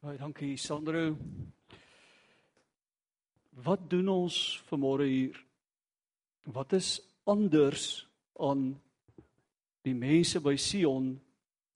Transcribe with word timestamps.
Baie 0.00 0.16
dankie 0.16 0.54
Sandro. 0.56 1.10
Wat 3.60 3.82
doen 3.92 4.06
ons 4.08 4.36
vanmôre 4.64 5.04
hier? 5.04 5.36
Wat 6.48 6.72
is 6.72 6.94
anders 7.28 8.06
aan 8.40 8.70
die 9.84 9.92
mense 9.92 10.40
by 10.40 10.54
Sion 10.56 11.10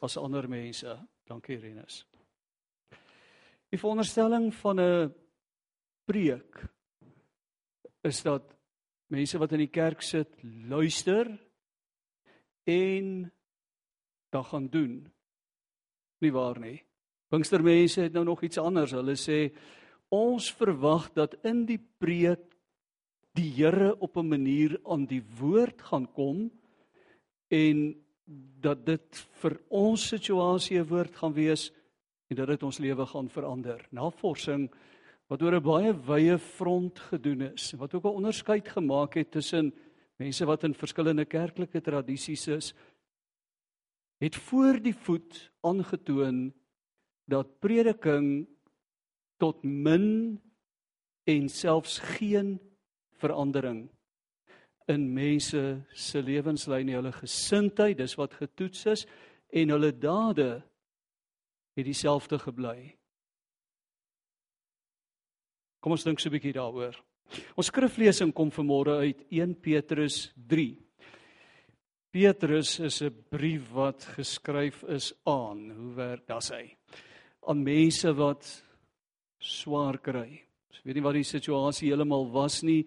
as 0.00 0.16
ander 0.16 0.48
mense? 0.48 0.94
Dankie 1.28 1.58
Renus. 1.60 1.98
Die 3.68 3.82
veronderstelling 3.82 4.48
van 4.62 4.80
'n 4.80 5.12
preek 6.08 6.64
is 8.08 8.22
dat 8.22 8.56
mense 9.12 9.38
wat 9.38 9.52
in 9.52 9.66
die 9.66 9.74
kerk 9.80 10.00
sit 10.00 10.32
luister 10.72 11.28
en 12.64 13.30
dan 14.30 14.44
gaan 14.44 14.68
doen. 14.68 15.12
Nie 16.20 16.32
waar 16.32 16.58
nie? 16.58 16.80
Pinkstermense 17.34 18.04
het 18.06 18.12
nou 18.14 18.24
nog 18.24 18.42
iets 18.46 18.60
anders. 18.62 18.92
Hulle 18.94 19.16
sê 19.18 19.48
ons 20.14 20.52
verwag 20.54 21.08
dat 21.16 21.34
in 21.42 21.64
die 21.66 21.80
preek 21.98 22.52
die 23.34 23.48
Here 23.56 23.96
op 23.98 24.16
'n 24.16 24.28
manier 24.28 24.78
aan 24.86 25.06
die 25.06 25.22
woord 25.40 25.82
gaan 25.82 26.06
kom 26.06 26.50
en 27.50 27.96
dat 28.60 28.86
dit 28.86 29.26
vir 29.42 29.58
ons 29.68 30.08
situasie 30.08 30.78
'n 30.78 30.86
woord 30.86 31.16
gaan 31.16 31.34
wees 31.34 31.72
en 32.30 32.36
dat 32.36 32.48
dit 32.48 32.62
ons 32.62 32.78
lewe 32.78 33.06
gaan 33.06 33.28
verander. 33.28 33.86
Navorsing 33.90 34.70
wat 35.28 35.42
oor 35.42 35.54
'n 35.54 35.62
baie 35.62 35.92
wye 35.92 36.38
front 36.38 36.98
gedoen 36.98 37.40
is, 37.40 37.72
wat 37.72 37.94
ook 37.94 38.04
'n 38.04 38.16
onderskeid 38.22 38.68
gemaak 38.68 39.14
het 39.14 39.30
tussen 39.30 39.74
mense 40.18 40.44
wat 40.44 40.62
in 40.64 40.74
verskillende 40.74 41.24
kerklike 41.24 41.80
tradisies 41.80 42.46
is, 42.46 42.74
het 44.18 44.36
voor 44.36 44.80
die 44.82 44.94
voet 44.94 45.50
aangetoon 45.60 46.54
dat 47.30 47.58
prediking 47.60 48.46
tot 49.40 49.62
min 49.64 50.40
en 51.24 51.48
selfs 51.48 51.98
geen 51.98 52.58
verandering 53.20 53.88
in 54.86 55.06
mense 55.14 55.62
se 55.96 56.20
lewenslyn 56.22 56.86
nie, 56.88 56.96
hulle 56.98 57.12
gesindheid, 57.16 57.96
dis 57.98 58.16
wat 58.20 58.36
getoets 58.36 58.84
is 58.92 59.06
en 59.54 59.72
hulle 59.72 59.92
dade 59.96 60.50
het 61.74 61.86
dieselfde 61.86 62.38
gebly. 62.42 62.92
Kom 65.80 65.96
ons 65.96 66.04
dink 66.04 66.20
so 66.20 66.28
'n 66.28 66.32
bietjie 66.32 66.52
daaroor. 66.52 66.96
Ons 67.56 67.66
skriflesing 67.66 68.32
kom 68.32 68.50
vanmôre 68.50 69.00
uit 69.00 69.24
1 69.30 69.54
Petrus 69.60 70.32
3. 70.36 70.78
Petrus 72.10 72.80
is 72.80 73.02
'n 73.02 73.24
brief 73.30 73.70
wat 73.72 74.04
geskryf 74.04 74.82
is 74.84 75.12
aan, 75.24 75.70
hoe 75.70 75.94
werk 75.94 76.26
dit 76.26 76.48
hy? 76.50 76.76
Aan 77.48 77.62
mense 77.64 78.12
wat 78.16 78.46
swaar 79.40 79.98
kry. 79.98 80.40
Ek 80.74 80.84
weet 80.84 80.98
nie 80.98 81.04
wat 81.04 81.16
die 81.16 81.26
situasie 81.26 81.88
heeltemal 81.88 82.26
was 82.32 82.62
nie. 82.62 82.82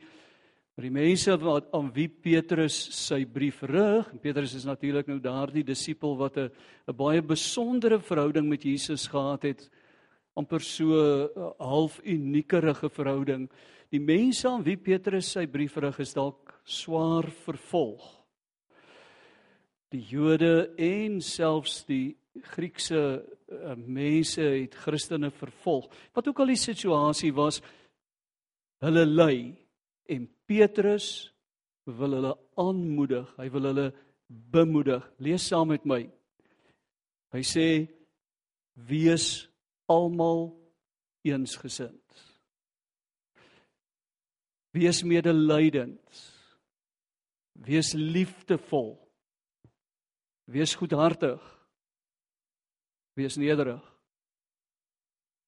Maar 0.78 0.86
die 0.86 0.94
mense 0.94 1.34
wat 1.42 1.72
aan 1.74 1.88
wie 1.96 2.06
Petrus 2.08 2.76
sy 2.94 3.24
brief 3.26 3.64
rig, 3.66 4.12
en 4.14 4.22
Petrus 4.22 4.54
is 4.54 4.68
natuurlik 4.70 5.08
nou 5.10 5.18
daardie 5.18 5.64
disipel 5.66 6.14
wat 6.20 6.38
'n 6.38 6.52
'n 6.88 6.96
baie 6.96 7.22
besondere 7.22 8.00
verhouding 8.00 8.48
met 8.48 8.62
Jesus 8.62 9.08
gehad 9.08 9.42
het, 9.44 9.70
amper 10.36 10.62
so 10.62 10.94
'n 10.94 11.54
half 11.60 12.00
uniekerige 12.06 12.90
verhouding. 12.90 13.50
Die 13.90 14.00
mense 14.00 14.48
aan 14.48 14.64
wie 14.64 14.78
Petrus 14.78 15.32
sy 15.32 15.48
brief 15.48 15.78
rig 15.78 16.00
is 16.00 16.14
dalk 16.14 16.62
swaar 16.64 17.24
vervolg. 17.24 18.04
Die 19.90 20.04
Jode 20.04 20.76
en 20.78 21.22
selfs 21.22 21.86
die 21.86 22.18
Griekse 22.44 23.02
uh, 23.22 23.76
mense 23.76 24.42
het 24.42 24.76
Christene 24.76 25.32
vervolg. 25.32 25.90
Wat 26.14 26.28
ook 26.28 26.40
al 26.44 26.54
die 26.54 26.60
situasie 26.60 27.34
was, 27.36 27.62
hulle 28.84 29.06
ly 29.06 29.38
en 30.12 30.28
Petrus 30.48 31.32
wil 31.88 32.18
hulle 32.18 32.34
aanmoedig. 32.60 33.30
Hy 33.40 33.50
wil 33.54 33.70
hulle 33.72 33.88
bemoedig. 34.28 35.06
Lees 35.24 35.48
saam 35.48 35.72
met 35.72 35.86
my. 35.88 36.02
Hy 37.36 37.44
sê 37.44 37.68
wees 38.88 39.48
almal 39.92 40.50
eensgesind. 41.28 42.24
Wees 44.76 45.02
medelydend. 45.04 46.24
Wees 47.68 47.94
liefdevol. 47.98 48.96
Wees 50.48 50.76
goedhartig 50.80 51.42
wees 53.18 53.38
nederig. 53.42 53.82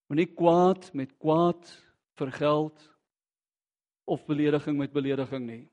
Moenie 0.09 0.29
kwaad 0.33 0.89
met 0.97 1.13
kwaad 1.21 1.69
vergeld 2.17 2.81
of 4.09 4.25
belediging 4.25 4.77
met 4.77 4.93
belediging 4.93 5.45
nie. 5.45 5.63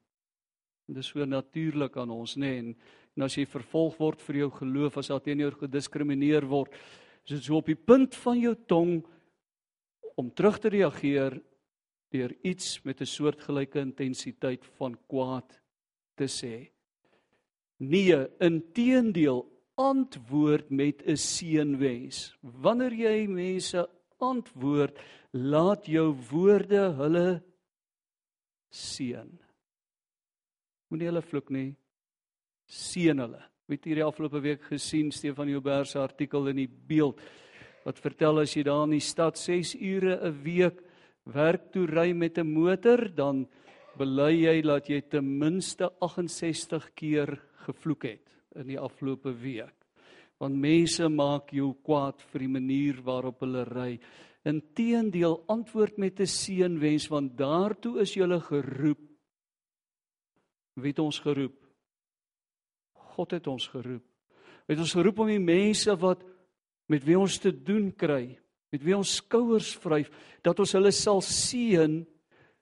Dit 0.86 1.00
is 1.00 1.08
so 1.10 1.24
natuurlik 1.24 1.96
aan 1.98 2.12
ons, 2.14 2.36
nê, 2.38 2.52
en, 2.60 2.70
en 3.16 3.26
as 3.26 3.34
jy 3.38 3.46
vervolg 3.48 3.96
word 3.98 4.20
vir 4.28 4.42
jou 4.44 4.50
geloof, 4.60 5.00
as 5.00 5.10
daar 5.10 5.24
teenoor 5.24 5.56
jou 5.56 5.62
gediskrimineer 5.64 6.46
word, 6.46 6.76
is 7.26 7.38
dit 7.38 7.48
so 7.48 7.56
op 7.58 7.72
die 7.72 7.78
punt 7.78 8.14
van 8.22 8.38
jou 8.38 8.54
tong 8.68 9.00
om 10.16 10.30
terug 10.30 10.60
te 10.62 10.70
reageer 10.72 11.40
deur 12.14 12.32
iets 12.46 12.84
met 12.84 13.00
'n 13.00 13.08
soortgelyke 13.08 13.80
intensiteit 13.80 14.64
van 14.78 14.94
kwaad 15.08 15.60
te 16.14 16.28
sê. 16.28 16.70
Nee, 17.78 18.16
inteendeel, 18.40 19.42
antwoord 19.76 20.70
met 20.70 21.03
'n 21.04 21.16
seënwens. 21.16 22.34
Wanneer 22.41 22.92
jy 22.92 23.26
mense 23.28 23.88
antwoord, 24.19 24.98
laat 25.32 25.87
jou 25.87 26.16
woorde 26.31 26.92
hulle 26.97 27.42
seën. 28.70 29.38
Moenie 30.88 31.06
hulle 31.06 31.22
vloek 31.22 31.50
nie. 31.50 31.76
Seën 32.66 33.19
hulle. 33.19 33.42
Weet 33.69 33.84
hierdie 33.84 34.04
afgelope 34.04 34.41
week 34.41 34.62
gesien 34.62 35.10
Stefan 35.12 35.48
Joubert 35.48 35.88
se 35.88 35.98
artikel 35.98 36.48
in 36.48 36.56
die 36.56 36.69
beeld 36.69 37.20
wat 37.84 37.98
vertel 37.98 38.41
as 38.41 38.54
jy 38.56 38.62
daar 38.62 38.84
in 38.84 38.91
die 38.91 39.00
stad 39.00 39.38
6 39.38 39.75
ure 39.75 40.19
'n 40.22 40.43
week 40.43 40.82
werk 41.25 41.72
toe 41.72 41.87
ry 41.87 42.12
met 42.12 42.38
'n 42.38 42.53
motor, 42.53 43.08
dan 43.08 43.48
bely 43.97 44.44
jy 44.47 44.62
dat 44.62 44.88
jy 44.88 45.00
ten 45.00 45.38
minste 45.38 45.91
68 46.00 46.94
keer 46.94 47.41
gevloek 47.66 48.03
het 48.03 48.35
in 48.61 48.71
die 48.72 48.81
afgelope 48.81 49.33
week. 49.41 49.75
Want 50.41 50.59
mense 50.61 51.09
maak 51.09 51.53
jou 51.56 51.72
kwaad 51.84 52.21
vir 52.33 52.44
die 52.44 52.53
manier 52.53 53.00
waarop 53.05 53.41
hulle 53.44 53.65
ry. 53.69 53.93
Inteendeel 54.47 55.41
antwoord 55.49 55.99
met 55.99 56.21
'n 56.21 56.27
seënwens 56.27 57.09
want 57.09 57.37
daartoe 57.37 58.00
is 58.00 58.15
jy 58.15 58.41
geroep. 58.41 59.00
Wie 60.77 60.93
het 60.93 60.99
ons 60.99 61.19
geroep? 61.19 61.56
God 63.17 63.31
het 63.31 63.47
ons 63.47 63.67
geroep. 63.69 64.05
Het 64.69 64.78
ons 64.78 64.93
geroep 64.93 65.19
om 65.19 65.27
die 65.27 65.38
mense 65.38 65.97
wat 65.97 66.23
met 66.91 67.05
wie 67.05 67.19
ons 67.19 67.38
te 67.38 67.50
doen 67.50 67.91
kry, 67.97 68.38
met 68.71 68.83
wie 68.83 68.97
ons 68.97 69.17
skouers 69.17 69.75
vryf, 69.83 70.11
dat 70.43 70.59
ons 70.59 70.73
hulle 70.73 70.93
sal 70.93 71.23
seën 71.25 72.05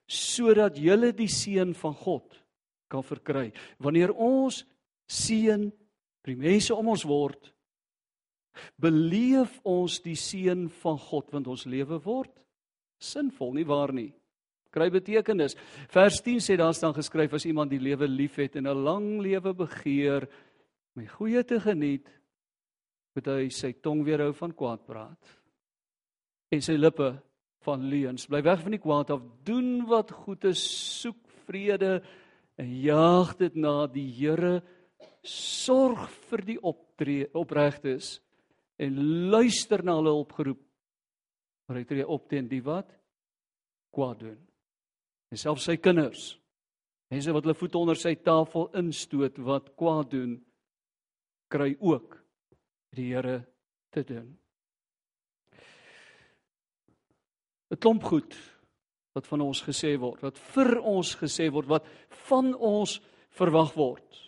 sodat 0.07 0.77
hulle 0.77 1.11
die 1.17 1.29
seën 1.29 1.73
van 1.73 1.95
God 1.97 2.37
kan 2.87 3.03
verkry. 3.03 3.49
Wanneer 3.81 4.13
ons 4.13 4.63
seën 5.09 5.71
die 6.25 6.37
mense 6.39 6.75
om 6.75 6.87
ons 6.93 7.05
word, 7.07 7.51
beleef 8.79 9.59
ons 9.67 9.99
die 10.03 10.15
seën 10.15 10.67
van 10.81 10.97
God 10.97 11.31
want 11.33 11.47
ons 11.51 11.65
lewe 11.67 11.99
word 12.03 12.31
sinvol, 13.01 13.53
nie 13.53 13.67
waar 13.67 13.91
nie? 13.93 14.11
Kry 14.75 14.89
betekenis. 14.91 15.55
Vers 15.91 16.19
10 16.23 16.41
sê 16.43 16.57
daar 16.59 16.75
staan 16.75 16.95
geskryf 16.95 17.35
as 17.37 17.45
iemand 17.47 17.71
die 17.71 17.79
lewe 17.83 18.07
liefhet 18.07 18.55
en 18.55 18.67
'n 18.67 18.83
lang 18.83 19.21
lewe 19.21 19.53
begeer 19.53 20.27
om 20.95 21.03
die 21.03 21.11
goeie 21.11 21.43
te 21.43 21.59
geniet, 21.59 22.07
moet 23.15 23.27
hy 23.27 23.49
sy 23.49 23.71
tong 23.73 24.03
weerhou 24.03 24.33
van 24.33 24.51
kwaad 24.51 24.85
praat 24.85 25.31
en 26.51 26.61
sy 26.61 26.75
lippe 26.75 27.13
van 27.65 27.81
leuns. 27.89 28.27
Bly 28.27 28.41
weg 28.43 28.61
van 28.61 28.71
die 28.71 28.83
kwaad 28.83 29.11
af, 29.11 29.21
doen 29.43 29.85
wat 29.87 30.11
goed 30.11 30.43
is, 30.45 30.61
soek 31.01 31.17
vrede 31.47 32.01
en 32.57 32.71
jaag 32.81 33.35
dit 33.37 33.55
na 33.55 33.87
die 33.87 34.07
Here 34.11 34.61
sorg 35.27 36.07
vir 36.29 36.43
die 36.45 36.57
optree 36.61 37.27
opregtes 37.37 38.19
en 38.81 38.97
luister 39.31 39.83
na 39.85 39.97
hulle 39.99 40.13
opgeroep. 40.13 40.61
Maar 41.65 41.81
hy 41.81 41.85
tree 41.89 42.07
op 42.07 42.27
teen 42.29 42.47
die 42.49 42.61
wat 42.65 42.91
kwaad 43.95 44.21
doen. 44.21 44.39
En 45.31 45.39
selfs 45.39 45.65
sy 45.69 45.77
kinders. 45.81 46.35
Mense 47.11 47.33
wat 47.33 47.45
hulle 47.45 47.57
voete 47.57 47.79
onder 47.79 47.99
sy 47.99 48.15
tafel 48.21 48.69
instoot 48.77 49.37
wat 49.45 49.71
kwaad 49.77 50.11
doen, 50.13 50.35
kry 51.51 51.73
ook 51.79 52.17
die 52.95 53.11
Here 53.11 53.41
te 53.93 54.03
doen. 54.03 54.35
'n 57.71 57.77
Klomp 57.81 58.03
goed 58.03 58.35
wat 59.15 59.27
van 59.27 59.41
ons 59.41 59.61
gesê 59.63 59.95
word, 59.99 60.21
wat 60.21 60.37
vir 60.37 60.79
ons 60.79 61.15
gesê 61.15 61.49
word, 61.51 61.67
wat 61.67 61.87
van 62.27 62.53
ons 62.53 62.99
verwag 63.35 63.73
word 63.75 64.24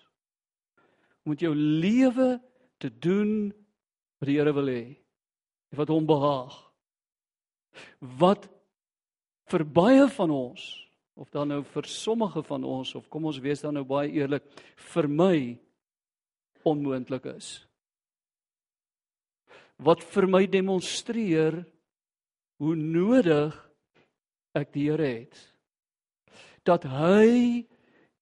om 1.28 1.34
met 1.36 1.44
jou 1.44 1.52
lewe 1.52 2.38
te 2.80 2.88
doen 2.88 3.52
wat 4.18 4.30
die 4.30 4.38
Here 4.40 4.54
wil 4.56 4.72
hê. 4.72 4.96
Wat 5.76 5.92
hom 5.92 6.08
behaag. 6.08 6.56
wat 8.00 8.48
vir 9.52 9.64
baie 9.64 10.08
van 10.10 10.32
ons 10.34 10.64
of 11.18 11.30
dan 11.34 11.52
nou 11.52 11.62
vir 11.76 11.88
sommige 11.90 12.42
van 12.46 12.64
ons 12.66 12.94
of 12.98 13.06
kom 13.10 13.28
ons 13.30 13.40
wees 13.42 13.62
dan 13.62 13.78
nou 13.78 13.84
baie 13.88 14.10
eerlik 14.14 14.46
vir 14.94 15.08
my 15.10 15.38
onmoontlik 16.68 17.26
is. 17.36 17.52
Wat 19.78 20.02
vir 20.02 20.28
my 20.28 20.44
demonstreer 20.50 21.62
hoe 22.58 22.76
nodig 22.76 23.54
ek 24.58 24.74
die 24.74 24.88
Here 24.90 25.06
het. 25.06 25.38
Dat 26.66 26.84
hy 26.90 27.68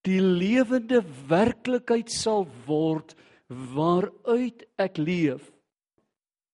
die 0.06 0.22
lewende 0.22 1.02
werklikheid 1.30 2.12
sal 2.14 2.46
word 2.68 3.16
waaruit 3.50 4.66
ek 4.82 5.00
leef. 5.02 5.44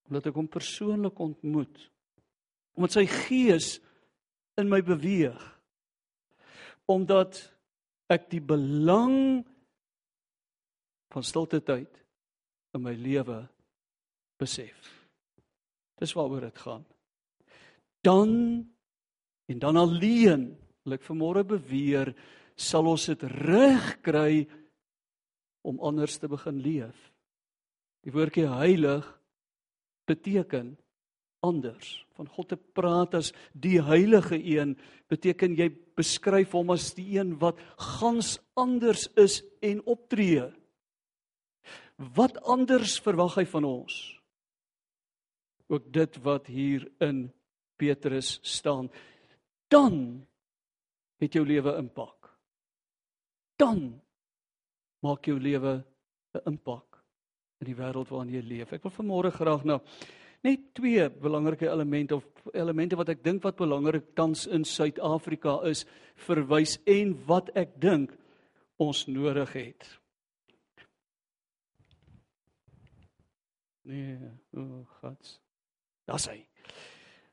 Omdat 0.07 0.31
ek 0.31 0.39
hom 0.39 0.49
persoonlik 0.51 1.19
ontmoet. 1.23 1.87
Omdat 2.75 2.97
sy 2.97 3.05
gees 3.07 3.73
in 4.59 4.71
my 4.71 4.81
beweeg. 4.85 5.39
Omdat 6.91 7.39
ek 8.11 8.27
die 8.31 8.43
belang 8.43 9.43
van 11.11 11.27
stilte 11.27 11.61
tyd 11.63 12.01
in 12.75 12.83
my 12.83 12.95
lewe 12.95 13.43
besef. 14.39 14.91
Dis 15.99 16.15
waaroor 16.17 16.47
dit 16.47 16.59
gaan. 16.63 16.83
Dan 18.01 18.31
en 19.51 19.59
dan 19.59 19.77
alleen, 19.77 20.45
wil 20.83 20.95
ek 20.95 21.03
vanmôre 21.05 21.43
beweer, 21.45 22.13
sal 22.61 22.89
ons 22.91 23.07
dit 23.09 23.23
reg 23.41 23.95
kry 24.05 24.45
om 25.65 25.81
anders 25.81 26.17
te 26.21 26.29
begin 26.29 26.61
leef. 26.61 26.97
Die 28.05 28.13
woordjie 28.13 28.47
heilig 28.49 29.05
beteken 30.09 30.75
anders. 31.45 32.01
Van 32.17 32.29
God 32.29 32.51
te 32.53 32.57
praat 32.57 33.15
as 33.17 33.31
die 33.53 33.79
heilige 33.81 34.37
een 34.37 34.75
beteken 35.11 35.57
jy 35.57 35.69
beskryf 35.97 36.53
hom 36.57 36.73
as 36.73 36.91
die 36.97 37.17
een 37.17 37.35
wat 37.41 37.59
gans 37.97 38.37
anders 38.57 39.07
is 39.19 39.41
en 39.65 39.81
optree. 39.89 40.49
Wat 42.17 42.39
anders 42.49 42.97
verwag 43.03 43.37
hy 43.41 43.45
van 43.49 43.67
ons? 43.67 43.97
Ook 45.71 45.91
dit 45.93 46.17
wat 46.25 46.49
hier 46.51 46.87
in 47.01 47.29
Petrus 47.77 48.39
staan. 48.45 48.89
Dan 49.71 50.25
het 51.21 51.37
jou 51.37 51.45
lewe 51.45 51.77
impak. 51.79 52.20
Dan 53.61 54.01
maak 55.05 55.27
jou 55.29 55.37
lewe 55.39 55.83
'n 56.33 56.41
impak 56.49 56.97
in 57.61 57.67
die 57.67 57.75
wêreld 57.77 58.09
waarin 58.09 58.33
jy 58.33 58.41
leef. 58.41 58.73
Ek 58.73 58.83
wil 58.83 58.91
vanmôre 58.91 59.31
graag 59.31 59.65
na 59.65 59.79
net 60.43 60.73
twee 60.73 61.09
belangrike 61.09 61.69
elemente 61.69 62.15
of 62.15 62.25
elemente 62.53 62.97
wat 62.97 63.09
ek 63.09 63.23
dink 63.23 63.43
wat 63.43 63.57
belangrik 63.57 64.15
tans 64.15 64.47
in 64.47 64.63
Suid-Afrika 64.65 65.61
is 65.69 65.85
verwys 66.15 66.79
en 66.85 67.13
wat 67.27 67.51
ek 67.55 67.79
dink 67.79 68.17
ons 68.77 69.05
nodig 69.07 69.53
het. 69.53 69.99
Nee, 73.83 74.17
o 74.57 74.61
oh 74.61 74.85
God. 75.01 75.39
Das 76.07 76.25
hy. 76.29 76.39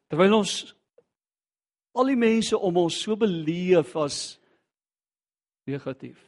Terwyl 0.09 0.35
ons 0.35 0.75
al 1.95 2.13
die 2.13 2.21
mense 2.21 2.59
om 2.59 2.77
ons 2.77 3.01
so 3.01 3.17
beleef 3.17 3.97
as 3.97 4.39
negatief. 5.69 6.19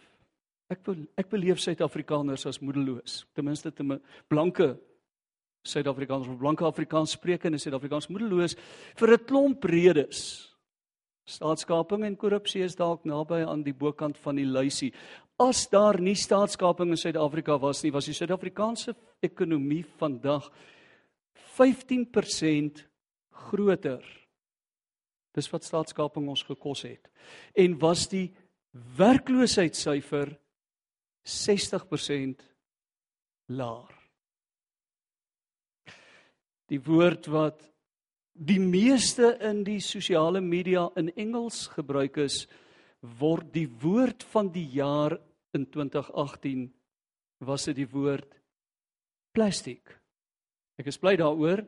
Ek 0.70 0.87
ek 1.19 1.31
beleef 1.32 1.58
Suid-Afrikaners 1.58 2.46
as 2.46 2.60
moedeloos, 2.62 3.25
ten 3.34 3.48
minste 3.48 3.72
te 3.75 3.87
blanke 4.31 4.76
Suid-Afrikaners 5.66 6.28
of 6.31 6.38
blanke 6.40 6.64
Afrikaans 6.64 7.16
sprekende 7.16 7.58
Suid-Afrikaners 7.60 8.08
moedeloos 8.08 8.54
vir 8.96 9.12
'n 9.12 9.25
klomp 9.26 9.64
redes. 9.64 10.48
Staatskaping 11.26 12.04
en 12.04 12.16
korrupsie 12.16 12.62
is 12.62 12.76
dalk 12.76 13.04
naby 13.04 13.44
aan 13.46 13.62
die 13.62 13.75
bokant 13.75 14.16
van 14.19 14.37
die 14.37 14.46
lysie. 14.46 14.92
As 15.38 15.66
daar 15.66 16.00
nie 16.00 16.14
staatskaping 16.14 16.90
in 16.90 16.96
Suid-Afrika 16.96 17.58
was 17.58 17.82
nie, 17.82 17.92
was 17.92 18.06
die 18.06 18.14
Suid-Afrikaanse 18.14 18.94
ekonomie 19.22 19.84
vandag 19.98 20.50
15% 21.58 22.87
groter. 23.31 24.02
Dis 25.34 25.50
wat 25.52 25.64
staatskaping 25.64 26.28
ons 26.28 26.42
gekos 26.42 26.82
het. 26.82 27.10
En 27.54 27.78
was 27.78 28.08
die 28.08 28.34
werkloosheidssyfer 28.72 30.34
60% 31.26 32.44
laer 33.50 34.00
die 36.70 36.78
woord 36.87 37.26
wat 37.32 37.64
die 38.32 38.61
meeste 38.62 39.34
in 39.44 39.64
die 39.67 39.81
sosiale 39.82 40.40
media 40.40 40.87
in 41.00 41.11
Engels 41.19 41.67
gebruik 41.75 42.20
is 42.22 42.44
word 43.19 43.50
die 43.55 43.67
woord 43.82 44.22
van 44.32 44.52
die 44.55 44.69
jaar 44.76 45.16
in 45.56 45.66
2018 45.66 46.69
was 47.40 47.64
dit 47.66 47.81
die 47.81 47.88
woord 47.90 48.37
plastiek. 49.34 49.82
Ek 50.78 50.90
is 50.93 51.00
bly 51.00 51.16
daaroor 51.19 51.64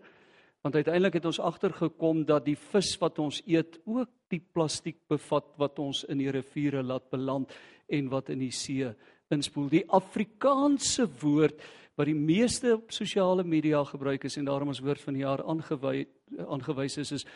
want 0.63 0.77
uiteindelik 0.79 1.19
het 1.19 1.27
ons 1.27 1.41
agtergekom 1.43 2.23
dat 2.29 2.45
die 2.47 2.59
vis 2.71 2.95
wat 3.03 3.19
ons 3.19 3.41
eet 3.51 3.81
ook 3.83 4.11
die 4.33 4.41
plastiek 4.41 4.99
bevat 5.11 5.53
wat 5.61 5.79
ons 5.83 6.03
in 6.11 6.21
die 6.23 6.31
riviere 6.33 6.83
laat 6.83 7.11
beland 7.13 7.53
en 7.93 8.11
wat 8.13 8.33
in 8.33 8.43
die 8.43 8.53
see 8.55 8.89
inspoel. 9.33 9.69
Die 9.73 9.87
Afrikaanse 9.89 11.07
woord 11.23 11.63
wat 11.97 12.09
die 12.09 12.17
meeste 12.17 12.77
op 12.79 12.93
sosiale 12.95 13.45
media 13.45 13.83
gebruik 13.85 14.25
is 14.25 14.39
en 14.41 14.49
daarom 14.49 14.73
ons 14.73 14.81
woord 14.85 15.03
van 15.05 15.17
die 15.17 15.25
jaar 15.25 15.43
aangewy 15.45 16.07
aangewys 16.49 16.99
is 17.03 17.13
is 17.21 17.27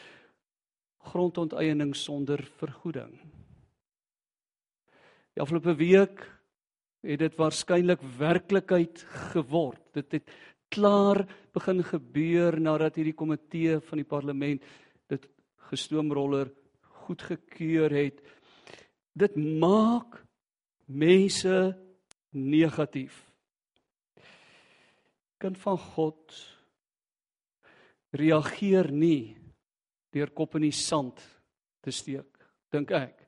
grondonteiening 1.13 1.93
sonder 1.95 2.41
vergoeding. 2.59 3.13
Die 5.37 5.43
afgelope 5.45 5.77
week 5.79 6.25
het 7.07 7.21
dit 7.21 7.37
waarskynlik 7.39 8.03
werklikheid 8.19 9.05
geword. 9.31 9.83
Dit 9.95 10.17
het 10.17 10.33
klaar 10.73 11.23
begin 11.55 11.85
gebeur 11.87 12.57
nadat 12.59 12.97
hierdie 12.99 13.15
komitee 13.15 13.79
van 13.87 14.01
die 14.01 14.09
parlement 14.09 14.65
dit 15.13 15.29
gestoomroller 15.71 16.51
goedgekeur 17.07 17.95
het. 17.95 18.21
Dit 19.17 19.37
maak 19.37 20.21
mense 20.87 21.77
negatief. 22.37 23.23
Kind 25.41 25.59
van 25.61 25.79
God 25.79 26.37
reageer 28.17 28.91
nie 28.93 29.37
deur 30.15 30.31
kop 30.33 30.57
in 30.57 30.69
die 30.69 30.77
sand 30.77 31.21
te 31.85 31.93
steek 31.93 32.37
dink 32.73 32.93
ek. 32.97 33.27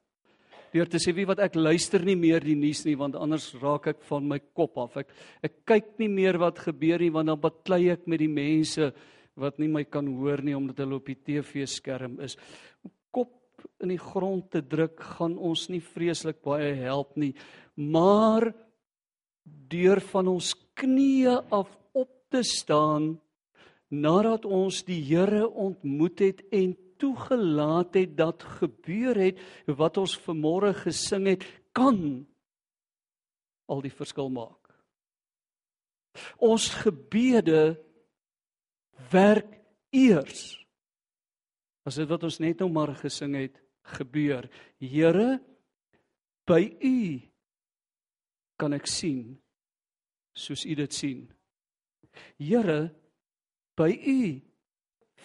Deur 0.72 0.88
te 0.90 1.00
sê 1.00 1.14
wie 1.16 1.26
wat 1.28 1.40
ek 1.44 1.56
luister 1.56 2.02
nie 2.04 2.16
meer 2.18 2.44
die 2.44 2.56
nuus 2.58 2.84
nie 2.84 2.96
want 3.00 3.16
anders 3.16 3.50
raak 3.60 3.88
ek 3.92 4.02
van 4.08 4.26
my 4.28 4.38
kop 4.56 4.76
af. 4.80 4.98
Ek 5.00 5.12
ek 5.44 5.60
kyk 5.68 5.94
nie 6.02 6.10
meer 6.12 6.38
wat 6.40 6.60
gebeur 6.66 7.00
nie 7.04 7.12
want 7.14 7.32
dan 7.32 7.40
baklei 7.40 7.86
ek 7.94 8.08
met 8.08 8.20
die 8.20 8.32
mense 8.32 8.90
wat 9.38 9.60
nie 9.62 9.70
my 9.70 9.84
kan 9.86 10.08
hoor 10.18 10.42
nie 10.42 10.56
omdat 10.56 10.82
hulle 10.82 10.98
op 10.98 11.08
die 11.08 11.20
TV 11.22 11.64
skerm 11.68 12.18
is 12.24 12.36
in 13.82 13.92
die 13.94 14.02
grond 14.02 14.50
te 14.50 14.62
druk 14.62 15.00
gaan 15.16 15.36
ons 15.38 15.68
nie 15.72 15.82
vreeslik 15.82 16.42
baie 16.44 16.74
help 16.80 17.16
nie 17.16 17.34
maar 17.74 18.52
deur 19.68 20.00
van 20.12 20.28
ons 20.36 20.54
knieë 20.78 21.36
af 21.54 21.68
te 22.30 22.42
staan 22.44 23.16
nadat 23.88 24.44
ons 24.44 24.82
die 24.84 25.00
Here 25.00 25.46
ontmoet 25.48 26.20
het 26.20 26.42
en 26.52 26.74
toegelaat 27.00 27.94
het 27.96 28.16
dat 28.18 28.44
gebeur 28.58 29.16
het 29.16 29.40
wat 29.78 30.00
ons 30.02 30.18
vanmôre 30.26 30.74
gesing 30.76 31.28
het 31.30 31.46
kan 31.72 32.26
al 33.68 33.82
die 33.84 33.92
verskil 33.92 34.30
maak. 34.32 34.56
Ons 36.42 36.68
gebede 36.82 37.78
werk 39.12 39.52
eers 39.94 40.58
as 41.88 41.98
dit 41.98 42.08
wat 42.10 42.28
ons 42.28 42.38
net 42.44 42.60
nou 42.60 42.68
maar 42.72 42.92
gesing 43.00 43.34
het 43.38 43.56
gebeur. 43.96 44.46
Here 44.78 45.38
by 46.48 46.62
u 46.84 46.98
kan 48.60 48.76
ek 48.76 48.88
sien 48.90 49.38
soos 50.38 50.64
u 50.68 50.74
dit 50.78 50.94
sien. 50.94 51.26
Here, 52.38 52.90
by 53.78 53.90
U 53.94 54.20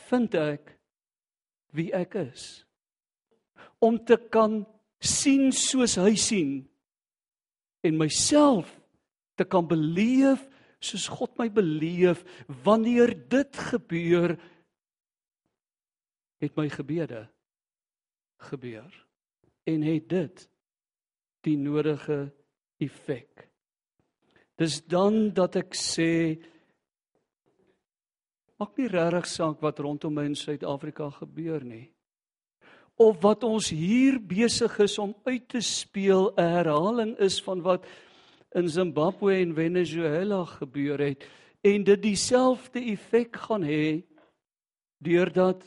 vind 0.10 0.38
ek 0.38 0.76
wie 1.74 1.90
ek 1.96 2.18
is. 2.22 2.64
Om 3.84 4.00
te 4.06 4.18
kan 4.32 4.62
sien 5.04 5.52
soos 5.56 5.98
hy 6.00 6.14
sien 6.20 6.54
en 7.84 8.00
myself 8.00 8.70
te 9.40 9.46
kan 9.50 9.66
beleef 9.68 10.46
soos 10.84 11.10
God 11.12 11.34
my 11.40 11.50
beleef 11.52 12.22
wanneer 12.64 13.12
dit 13.32 13.60
gebeur 13.72 14.36
het 16.44 16.56
my 16.60 16.68
gebede 16.70 17.26
gebeur 18.50 18.92
en 19.64 19.86
het 19.88 20.10
dit 20.12 20.48
die 21.48 21.58
nodige 21.60 22.28
effek. 22.84 23.48
Dis 24.60 24.82
dan 24.86 25.32
dat 25.36 25.56
ek 25.60 25.76
sê 25.78 26.12
Maak 28.62 28.78
nie 28.80 28.88
regtig 28.88 29.26
saak 29.28 29.64
wat 29.66 29.80
rondom 29.84 30.14
my 30.16 30.24
in 30.30 30.38
Suid-Afrika 30.40 31.10
gebeur 31.18 31.66
nie. 31.66 31.90
Of 32.96 33.18
wat 33.26 33.42
ons 33.44 33.72
hier 33.74 34.20
besig 34.24 34.78
is 34.86 34.94
om 35.02 35.12
uit 35.26 35.50
te 35.52 35.60
speel 35.60 36.32
'n 36.38 36.48
herhaling 36.54 37.18
is 37.20 37.42
van 37.44 37.62
wat 37.66 37.84
in 38.56 38.70
Zimbabwe 38.70 39.34
en 39.42 39.56
Venezuela 39.56 40.46
gebeur 40.46 41.00
het 41.02 41.26
en 41.62 41.84
dit 41.84 42.02
dieselfde 42.02 42.80
effek 42.80 43.36
gaan 43.36 43.64
hê 43.64 44.04
deurdat 45.04 45.66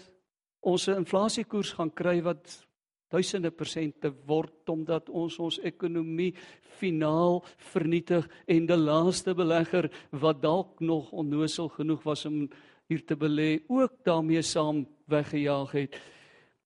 ons 0.66 0.88
'n 0.88 1.02
inflasiekoers 1.02 1.72
gaan 1.78 1.92
kry 1.94 2.20
wat 2.22 2.66
duisende 3.10 3.50
persente 3.50 4.10
word 4.26 4.68
omdat 4.68 5.08
ons 5.08 5.38
ons 5.38 5.58
ekonomie 5.62 6.32
finaal 6.80 7.44
vernietig 7.72 8.26
en 8.46 8.66
die 8.66 8.76
laaste 8.76 9.34
belegger 9.34 9.90
wat 10.10 10.42
dalk 10.42 10.80
nog 10.80 11.12
onnosel 11.12 11.68
genoeg 11.68 12.02
was 12.02 12.26
om 12.26 12.48
hier 12.88 13.04
te 13.06 13.16
belê 13.16 13.60
ook 13.68 14.02
daarmee 14.04 14.42
saam 14.42 14.86
weggejaag 15.06 15.72
het. 15.72 15.96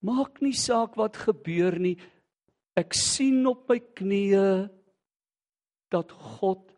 Maak 0.00 0.40
nie 0.40 0.56
saak 0.56 0.96
wat 0.96 1.16
gebeur 1.16 1.78
nie. 1.78 1.96
Ek 2.76 2.96
sien 2.96 3.44
op 3.46 3.68
my 3.68 3.78
knieë 3.78 4.68
dat 5.92 6.12
God 6.12 6.72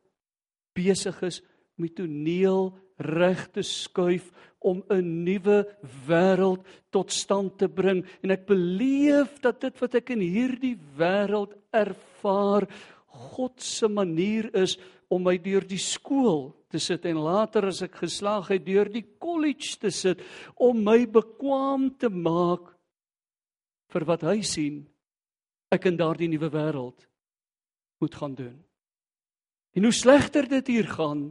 besig 0.74 1.22
is 1.22 1.42
met 1.78 1.94
toneel 1.94 2.72
reg 2.98 3.46
te 3.52 3.62
skuif 3.62 4.30
om 4.60 4.82
'n 4.90 5.24
nuwe 5.24 5.66
wêreld 6.06 6.64
tot 6.90 7.10
stand 7.10 7.58
te 7.58 7.68
bring 7.68 8.04
en 8.22 8.30
ek 8.30 8.46
beleef 8.46 9.40
dat 9.40 9.60
dit 9.60 9.80
wat 9.80 9.94
ek 9.94 10.10
in 10.10 10.20
hierdie 10.20 10.78
wêreld 10.96 11.54
ervaar 11.72 12.68
God 13.06 13.60
se 13.60 13.88
manier 13.88 14.50
is 14.56 14.78
om 15.08 15.22
my 15.22 15.36
deur 15.38 15.66
die 15.68 15.80
skool 15.80 16.54
te 16.70 16.78
sit 16.80 17.04
en 17.04 17.20
later 17.20 17.66
as 17.68 17.82
ek 17.82 18.00
geslaag 18.00 18.48
het 18.48 18.64
deur 18.64 18.88
die 18.88 19.04
kollege 19.20 19.78
te 19.78 19.90
sit 19.90 20.22
om 20.56 20.84
my 20.84 21.04
bekwam 21.06 21.90
te 21.98 22.08
maak 22.08 22.72
vir 23.92 24.04
wat 24.08 24.22
hy 24.22 24.40
sien 24.40 24.86
ek 25.72 25.86
in 25.88 25.96
daardie 26.00 26.30
nuwe 26.32 26.48
wêreld 26.52 27.08
moet 28.00 28.14
gaan 28.14 28.34
doen. 28.34 28.56
En 29.72 29.86
hoe 29.86 29.94
slegter 29.94 30.48
dit 30.48 30.66
hier 30.66 30.88
gaan, 30.88 31.30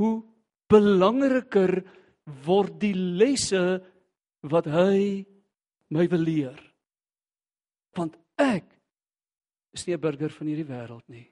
hoe 0.00 0.22
belangriker 0.70 1.80
word 2.46 2.78
die 2.82 2.94
lesse 2.94 3.80
wat 4.46 4.66
hy 4.70 5.24
my 5.94 6.06
wil 6.10 6.24
leer. 6.26 6.58
Want 7.96 8.16
ek 8.38 8.66
is 9.72 9.86
nie 9.86 9.94
'n 9.94 10.00
burger 10.00 10.30
van 10.30 10.46
hierdie 10.46 10.68
wêreld 10.68 11.08
nie. 11.08 11.30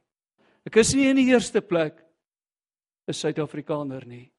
Ek 0.66 0.76
is 0.76 0.94
nie 0.94 1.08
in 1.08 1.16
die 1.16 1.30
eerste 1.32 1.60
plek 1.60 2.00
'n 3.08 3.12
Suid-Afrikaner 3.12 4.06
nie. 4.06 4.30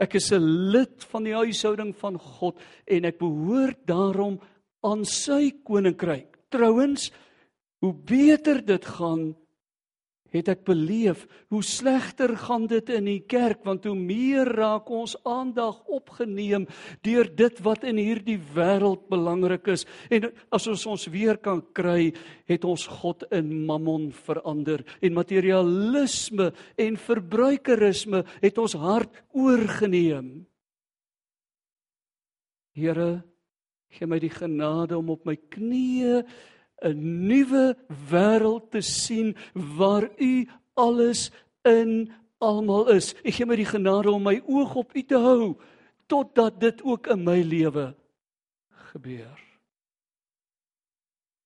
Ek 0.00 0.14
is 0.14 0.32
'n 0.32 0.70
lid 0.72 1.04
van 1.04 1.24
die 1.24 1.34
huishouding 1.34 1.94
van 1.96 2.18
God 2.18 2.58
en 2.86 3.04
ek 3.04 3.18
behoort 3.18 3.86
daarom 3.86 4.40
aan 4.82 5.04
sy 5.04 5.50
koninkryk. 5.64 6.48
Trouwens, 6.50 7.10
hoe 7.80 7.92
beter 7.92 8.64
dit 8.64 8.84
gaan, 8.84 9.36
het 10.34 10.50
ek 10.50 10.64
beleef 10.66 11.24
hoe 11.52 11.62
slegter 11.64 12.34
gaan 12.44 12.66
dit 12.70 12.90
in 12.92 13.06
die 13.08 13.22
kerk 13.30 13.62
want 13.66 13.86
hoe 13.86 13.96
meer 13.96 14.50
raak 14.58 14.90
ons 14.90 15.14
aandag 15.22 15.78
opgeneem 15.86 16.66
deur 17.06 17.30
dit 17.30 17.60
wat 17.64 17.86
in 17.86 18.00
hierdie 18.00 18.38
wêreld 18.54 19.06
belangrik 19.12 19.70
is. 19.74 19.86
En 20.10 20.30
as 20.54 20.66
ons 20.70 20.86
ons 20.90 21.06
weer 21.14 21.38
kan 21.38 21.62
kry 21.76 22.12
het 22.50 22.64
ons 22.68 22.86
God 23.00 23.24
in 23.34 23.52
mammon 23.66 24.10
verander. 24.12 24.82
En 25.00 25.14
materialisme 25.16 26.50
en 26.76 26.98
verbruikerisme 26.98 28.24
het 28.42 28.58
ons 28.58 28.74
hart 28.78 29.22
oorgeneem. 29.32 30.44
Here 32.74 33.22
gee 33.94 34.08
my 34.10 34.18
die 34.18 34.32
genade 34.32 34.96
om 34.98 35.12
op 35.14 35.22
my 35.28 35.36
knieë 35.54 36.24
'n 36.84 37.26
nuwe 37.28 37.76
wêreld 38.10 38.70
te 38.70 38.80
sien 38.80 39.34
waar 39.54 40.10
u 40.18 40.48
alles 40.74 41.30
in 41.64 42.12
almal 42.38 42.88
is. 42.92 43.14
U 43.24 43.30
gee 43.30 43.46
my 43.46 43.56
die 43.56 43.68
genade 43.68 44.10
om 44.10 44.22
my 44.22 44.42
oog 44.46 44.74
op 44.74 44.94
u 44.94 45.02
te 45.02 45.18
hou 45.18 45.54
totdat 46.06 46.60
dit 46.60 46.82
ook 46.84 47.06
in 47.06 47.24
my 47.24 47.40
lewe 47.40 47.94
gebeur. 48.92 49.40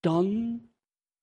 Dan 0.03 0.59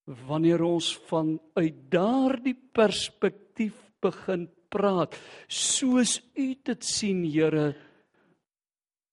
wanneer 0.04 0.62
ons 0.62 0.94
vanuit 1.08 1.75
daardie 1.90 2.56
perspektief 2.73 3.75
begin 4.00 4.46
praat, 4.70 5.16
soos 5.49 6.20
u 6.35 6.54
dit 6.62 6.85
sien, 6.85 7.25
Here, 7.25 7.75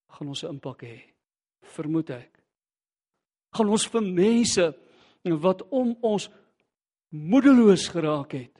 gaan 0.07 0.27
ons 0.27 0.43
'n 0.43 0.53
impak 0.53 0.83
hê. 0.83 1.01
Vermoed 1.61 2.09
ek. 2.09 2.39
Gaan 3.53 3.69
ons 3.69 3.87
vir 3.87 4.01
mense 4.01 4.82
wat 5.23 5.61
om 5.71 5.95
ons 6.01 6.29
moedeloos 7.09 7.87
geraak 7.93 8.35
het 8.35 8.59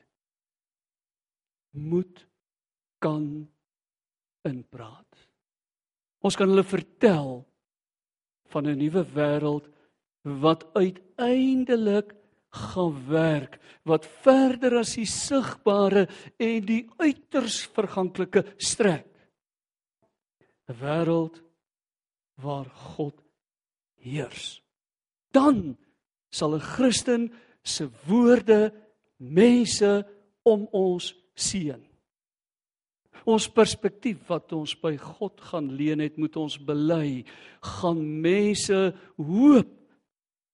moet 1.74 2.28
kan 3.04 3.26
inpraat. 4.48 5.28
Ons 6.24 6.38
kan 6.40 6.48
hulle 6.48 6.64
vertel 6.64 7.44
van 8.54 8.68
'n 8.68 8.78
nuwe 8.78 9.04
wêreld 9.04 9.68
wat 10.24 10.64
uiteindelik 10.74 12.14
gaan 12.54 13.08
werk 13.10 13.58
wat 13.84 14.06
verder 14.06 14.78
as 14.78 14.94
die 14.96 15.10
sigbare 15.10 16.08
en 16.38 16.66
die 16.66 16.86
uiters 16.98 17.66
verganklike 17.74 18.46
strek. 18.58 19.10
'n 20.70 20.78
wêreld 20.80 21.42
waar 22.36 22.70
God 22.70 23.24
heers. 24.00 24.62
Dan 25.32 25.78
sal 26.34 26.56
'n 26.58 26.66
Christen 26.74 27.32
se 27.64 27.88
woorde 28.08 28.74
mense 29.18 30.06
om 30.44 30.68
ons 30.72 31.14
seën. 31.36 31.82
Ons 33.24 33.48
perspektief 33.48 34.26
wat 34.28 34.52
ons 34.52 34.74
by 34.76 34.98
God 34.98 35.40
gaan 35.42 35.70
leen 35.78 36.02
het, 36.04 36.18
moet 36.18 36.36
ons 36.36 36.58
bely, 36.60 37.24
gaan 37.62 38.02
mense 38.22 38.80
hoop 39.16 39.72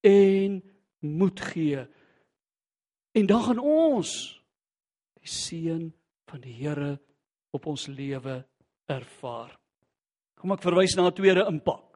en 0.06 0.60
moed 1.00 1.40
gee. 1.40 1.88
En 3.18 3.26
dan 3.26 3.44
gaan 3.44 3.60
ons 3.60 4.12
die 5.18 5.32
seën 5.34 5.90
van 6.30 6.42
die 6.42 6.54
Here 6.54 7.00
op 7.52 7.66
ons 7.66 7.88
lewe 7.88 8.44
ervaar. 8.86 9.58
Kom 10.38 10.54
ek 10.54 10.62
verwys 10.62 10.96
na 10.96 11.08
'n 11.08 11.16
tweede 11.16 11.48
impak 11.50 11.89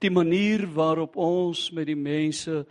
die 0.00 0.10
manier 0.10 0.66
waarop 0.70 1.16
ons 1.16 1.70
met 1.72 1.86
die 1.86 1.98
mense 1.98 2.62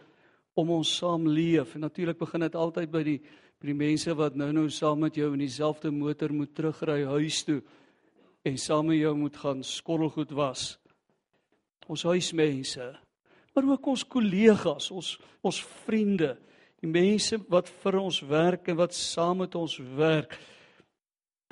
om 0.58 0.70
ons 0.70 0.98
saam 0.98 1.28
leef. 1.28 1.76
En 1.76 1.86
natuurlik 1.86 2.18
begin 2.18 2.48
dit 2.48 2.56
altyd 2.56 2.92
by 2.92 3.04
die 3.04 3.22
by 3.62 3.70
die 3.70 3.78
mense 3.78 4.14
wat 4.18 4.34
nou-nou 4.34 4.66
saam 4.74 5.04
met 5.04 5.18
jou 5.20 5.28
in 5.36 5.44
dieselfde 5.44 5.92
motor 5.94 6.32
moet 6.34 6.50
terugry 6.58 7.04
huis 7.06 7.44
toe 7.46 7.60
en 8.42 8.56
saam 8.58 8.88
met 8.90 8.98
jou 8.98 9.12
moet 9.14 9.36
gaan 9.38 9.62
skottelgoed 9.62 10.32
was. 10.34 10.64
Ons 11.86 12.08
huismense, 12.10 12.88
maar 13.54 13.68
ook 13.70 13.92
ons 13.94 14.06
kollegas, 14.10 14.90
ons 14.90 15.12
ons 15.46 15.60
vriende, 15.86 16.34
die 16.82 16.90
mense 16.90 17.38
wat 17.54 17.70
vir 17.84 18.00
ons 18.02 18.18
werk 18.26 18.72
en 18.74 18.80
wat 18.82 18.98
saam 18.98 19.44
met 19.44 19.56
ons 19.60 19.78
werk 19.98 20.34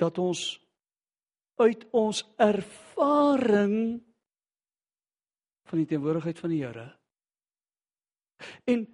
dat 0.02 0.18
ons 0.18 0.42
uit 1.62 1.86
ons 1.94 2.24
ervaring 2.42 4.00
van 5.70 5.82
die 5.82 5.88
teenwoordigheid 5.90 6.38
van 6.42 6.52
die 6.52 6.62
Here. 6.64 6.86
En 8.66 8.86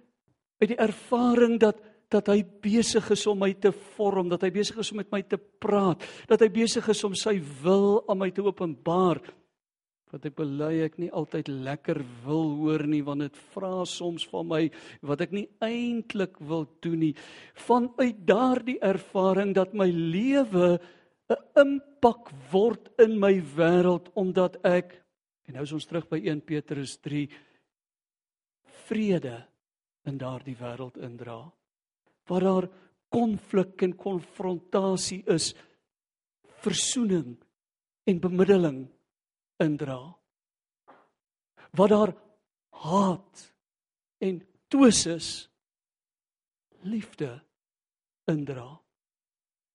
uit 0.61 0.71
die 0.73 0.81
ervaring 0.81 1.59
dat 1.61 1.83
dat 2.07 2.29
hy 2.31 2.39
besig 2.63 3.03
is 3.11 3.25
om 3.27 3.41
my 3.43 3.49
te 3.59 3.73
vorm, 3.97 4.29
dat 4.31 4.45
hy 4.45 4.51
besig 4.55 4.77
is 4.79 4.93
om 4.93 5.01
met 5.01 5.09
my 5.11 5.19
te 5.27 5.35
praat, 5.35 6.05
dat 6.29 6.39
hy 6.39 6.47
besig 6.55 6.85
is 6.93 7.03
om 7.03 7.15
sy 7.19 7.33
wil 7.65 7.99
aan 8.07 8.21
my 8.21 8.29
te 8.31 8.45
openbaar. 8.45 9.19
Wat 10.07 10.23
ek 10.23 10.37
bely 10.37 10.85
ek 10.85 10.95
nie 11.03 11.09
altyd 11.11 11.49
lekker 11.51 11.99
wil 12.23 12.53
hoor 12.61 12.85
nie 12.87 13.01
want 13.03 13.25
dit 13.25 13.39
vra 13.51 13.81
soms 13.83 14.23
van 14.31 14.47
my 14.47 14.61
wat 15.03 15.25
ek 15.25 15.33
nie 15.35 15.49
eintlik 15.59 16.39
wil 16.39 16.63
doen 16.79 17.01
nie. 17.09 17.11
Vanuit 17.59 18.21
daardie 18.23 18.77
ervaring 18.79 19.51
dat 19.57 19.75
my 19.75 19.89
lewe 19.91 20.79
'n 21.27 21.43
impak 21.59 22.31
word 22.53 22.87
in 23.03 23.19
my 23.19 23.35
wêreld 23.57 24.07
omdat 24.15 24.55
ek 24.63 24.95
En 25.47 25.55
nou 25.55 25.63
is 25.63 25.75
ons 25.75 25.87
terug 25.87 26.09
by 26.11 26.19
1 26.27 26.41
Petrus 26.43 26.97
3 27.03 27.23
vrede 28.87 29.37
in 30.07 30.19
daardie 30.19 30.55
wêreld 30.59 30.99
indra. 31.03 31.39
Waar 32.27 32.43
daar 32.43 32.67
konflik 33.11 33.81
en 33.87 33.95
konfrontasie 33.95 35.21
is, 35.31 35.53
versoening 36.63 37.37
en 38.07 38.19
bemiddeling 38.19 38.81
indra. 39.63 39.99
Waar 41.71 41.93
daar 41.93 42.13
haat 42.83 43.53
en 44.23 44.41
twis 44.67 45.05
is, 45.05 45.29
liefde 46.83 47.39
indra. 48.27 48.86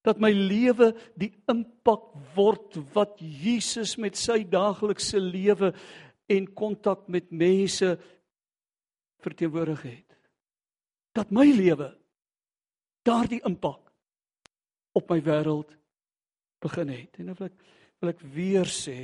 Dat 0.02 0.18
my 0.18 0.32
lewe 0.34 0.90
die 1.18 1.30
impak 1.50 2.08
word 2.34 2.78
wat 2.94 3.20
Jesus 3.20 3.94
met 4.02 4.18
sy 4.18 4.42
daaglikse 4.50 5.20
lewe 5.22 5.70
en 6.32 6.48
kontak 6.58 7.06
met 7.12 7.30
mense 7.30 7.94
verteenwoordig 9.22 9.82
het. 9.86 10.18
Dat 11.14 11.30
my 11.30 11.46
lewe 11.46 11.92
daardie 13.06 13.42
impak 13.46 13.92
op 14.98 15.10
my 15.10 15.20
wêreld 15.22 15.70
begin 16.62 16.90
het. 16.92 17.18
En 17.18 17.34
wil 17.34 17.46
ek 17.48 17.60
wil 18.02 18.10
ek 18.10 18.22
weer 18.34 18.66
sê 18.66 18.98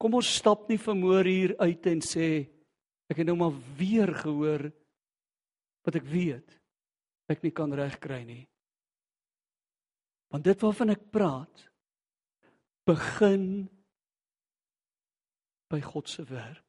kom 0.00 0.14
ons 0.16 0.28
stap 0.38 0.68
nie 0.70 0.78
vermoor 0.80 1.26
hier 1.28 1.52
uit 1.60 1.86
en 1.90 2.00
sê 2.00 2.28
ek 3.12 3.20
het 3.20 3.28
nou 3.28 3.36
maar 3.36 3.56
weer 3.76 4.08
gehoor 4.16 4.70
wat 5.84 5.98
ek 6.00 6.06
weet 6.08 6.56
ek 7.28 7.44
nie 7.44 7.52
kan 7.52 7.74
regkry 7.76 8.22
nie. 8.24 8.47
Want 10.32 10.44
dit 10.44 10.60
waarvan 10.60 10.92
ek 10.92 11.08
praat 11.12 11.64
begin 12.88 13.68
by 15.68 15.80
God 15.84 16.08
se 16.08 16.24
werk 16.28 16.64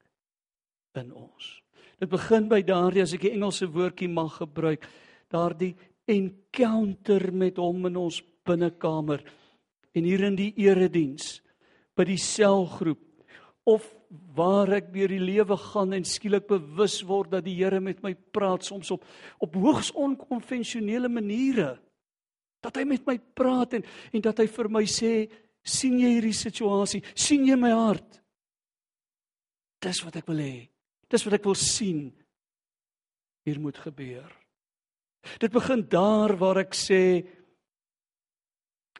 in 0.99 1.11
ons. 1.15 1.51
Dit 1.99 2.11
begin 2.11 2.47
by 2.51 2.61
daardie 2.67 3.03
as 3.03 3.13
ek 3.15 3.27
die 3.27 3.33
Engelse 3.35 3.67
woordjie 3.71 4.09
mag 4.11 4.39
gebruik, 4.39 4.87
daardie 5.31 5.73
encounter 6.09 7.29
met 7.35 7.59
hom 7.61 7.85
in 7.89 7.99
ons 7.99 8.19
binnekamer 8.47 9.21
en 9.93 10.07
hier 10.07 10.23
in 10.27 10.37
die 10.39 10.51
erediens 10.63 11.37
by 11.97 12.05
die 12.07 12.19
selgroep 12.21 13.03
of 13.69 13.85
waar 14.35 14.71
ek 14.79 14.89
deur 14.93 15.11
die 15.11 15.21
lewe 15.21 15.57
gaan 15.59 15.93
en 15.93 16.07
skielik 16.07 16.47
bewus 16.49 16.97
word 17.05 17.35
dat 17.35 17.45
die 17.45 17.57
Here 17.59 17.77
met 17.83 18.01
my 18.01 18.15
praat 18.33 18.65
soms 18.65 18.89
op 18.95 19.05
op 19.43 19.57
hoogs 19.59 19.91
onkonvensionele 19.93 21.11
maniere 21.13 21.75
dat 22.63 22.79
hy 22.79 22.85
met 22.87 23.05
my 23.07 23.17
praat 23.17 23.77
en 23.77 23.85
en 24.13 24.23
dat 24.23 24.41
hy 24.41 24.47
vir 24.51 24.69
my 24.71 24.83
sê 24.89 25.13
sien 25.63 25.99
jy 25.99 26.15
hierdie 26.15 26.35
situasie? 26.35 27.03
Sien 27.15 27.45
jy 27.47 27.57
my 27.59 27.71
hart? 27.75 28.19
Dis 29.79 30.01
wat 30.03 30.19
ek 30.19 30.27
wil 30.27 30.41
hê. 30.43 30.67
Dis 31.09 31.23
wat 31.25 31.37
ek 31.39 31.47
wil 31.47 31.57
sien 31.57 32.09
hier 33.47 33.59
moet 33.61 33.77
gebeur. 33.79 34.29
Dit 35.39 35.51
begin 35.55 35.83
daar 35.91 36.35
waar 36.39 36.61
ek 36.63 36.75
sê 36.77 37.01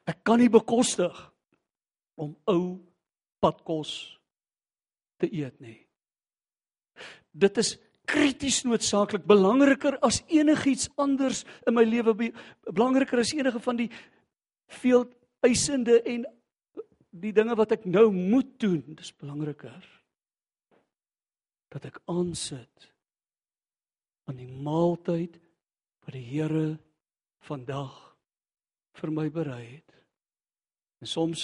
ek 0.09 0.23
kan 0.25 0.39
nie 0.41 0.51
bekostig 0.51 1.15
om 2.19 2.33
ou 2.49 2.79
padkos 3.39 3.91
te 5.19 5.29
eet 5.31 5.59
nie. 5.63 5.77
Dit 7.31 7.59
is 7.61 7.75
krities 8.09 8.63
noodsaaklik 8.65 9.25
belangriker 9.29 9.97
as 10.05 10.21
enigiets 10.27 10.89
anders 10.97 11.43
in 11.67 11.75
my 11.77 11.85
lewe 11.85 12.15
belangriker 12.69 13.21
as 13.21 13.33
enige 13.37 13.61
van 13.63 13.79
die 13.83 13.89
veel 14.81 15.05
eisende 15.45 15.99
en 16.03 16.25
die 17.09 17.33
dinge 17.33 17.55
wat 17.57 17.73
ek 17.77 17.87
nou 17.89 18.09
moet 18.13 18.51
doen. 18.61 18.81
Dis 18.97 19.13
belangriker 19.17 19.85
dat 21.69 21.85
ek 21.85 22.01
aansit 22.09 22.89
aan 24.29 24.39
die 24.41 24.49
maaltyd 24.49 25.37
wat 26.05 26.15
die 26.15 26.25
Here 26.25 26.77
vandag 27.45 27.93
vir 28.99 29.13
my 29.13 29.27
berei 29.33 29.63
het. 29.65 29.97
En 31.01 31.07
soms 31.07 31.43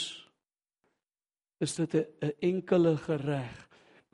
is 1.61 1.75
dit 1.75 1.93
'n 1.95 2.33
enkele 2.41 2.97
gereg 2.97 3.64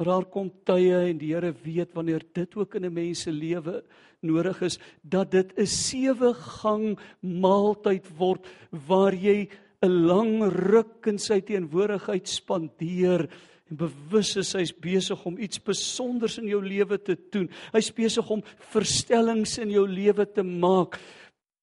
Maar 0.02 0.16
daar 0.16 0.32
kom 0.34 0.48
tye 0.66 0.96
en 1.12 1.20
die 1.22 1.28
Here 1.30 1.52
weet 1.62 1.92
wanneer 1.94 2.24
dit 2.34 2.56
ook 2.58 2.74
in 2.74 2.86
'n 2.86 2.94
mens 2.94 3.22
se 3.22 3.32
lewe 3.32 3.84
nodig 4.22 4.62
is 4.62 4.80
dat 5.04 5.32
dit 5.32 5.54
'n 5.56 5.66
sewe 5.66 6.34
gang 6.34 6.98
maaltyd 7.22 8.08
word 8.18 8.48
waar 8.88 9.14
jy 9.14 9.48
'n 9.84 10.06
lang 10.08 10.42
ruk 10.42 11.06
in 11.06 11.20
sy 11.20 11.40
teenwoordigheid 11.42 12.28
spandeer 12.28 13.30
en 13.70 13.76
bewus 13.78 14.38
is 14.38 14.54
hy's 14.54 14.74
besig 14.74 15.26
om 15.26 15.38
iets 15.38 15.58
spesonders 15.58 16.40
in 16.40 16.48
jou 16.48 16.66
lewe 16.66 16.98
te 16.98 17.16
doen. 17.30 17.48
Hy's 17.72 17.92
besig 17.92 18.28
om 18.30 18.42
verstellings 18.72 19.60
in 19.60 19.70
jou 19.70 19.88
lewe 19.88 20.26
te 20.26 20.44
maak 20.44 21.00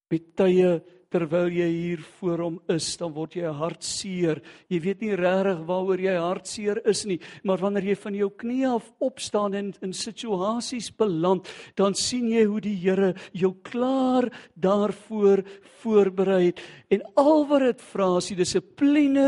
met 0.09 0.35
tye 0.35 0.81
terwyl 1.09 1.49
jy 1.49 1.67
hier 1.73 2.01
voor 2.19 2.43
hom 2.43 2.57
is, 2.69 2.87
dan 3.01 3.13
word 3.15 3.35
jy 3.39 3.49
hartseer. 3.59 4.41
Jy 4.69 4.79
weet 4.83 5.01
nie 5.03 5.17
regtig 5.17 5.63
waaroor 5.67 6.03
jy 6.03 6.15
hartseer 6.21 6.81
is 6.89 7.03
nie, 7.09 7.17
maar 7.43 7.61
wanneer 7.63 7.89
jy 7.89 7.95
van 8.03 8.17
jou 8.19 8.29
knie 8.43 8.61
af 8.69 8.91
opstaan 9.03 9.57
en 9.57 9.71
in 9.85 9.95
situasies 9.95 10.91
beland, 10.99 11.49
dan 11.79 11.97
sien 11.97 12.29
jy 12.29 12.45
hoe 12.45 12.61
die 12.63 12.77
Here 12.79 13.11
jou 13.35 13.55
klaar 13.65 14.29
daarvoor 14.55 15.43
voorberei 15.81 16.51
het. 16.51 16.61
En 16.93 17.03
al 17.19 17.45
wat 17.49 17.65
dit 17.65 17.83
vra 17.89 18.11
is 18.21 18.29
die 18.31 18.39
dissipline 18.39 19.27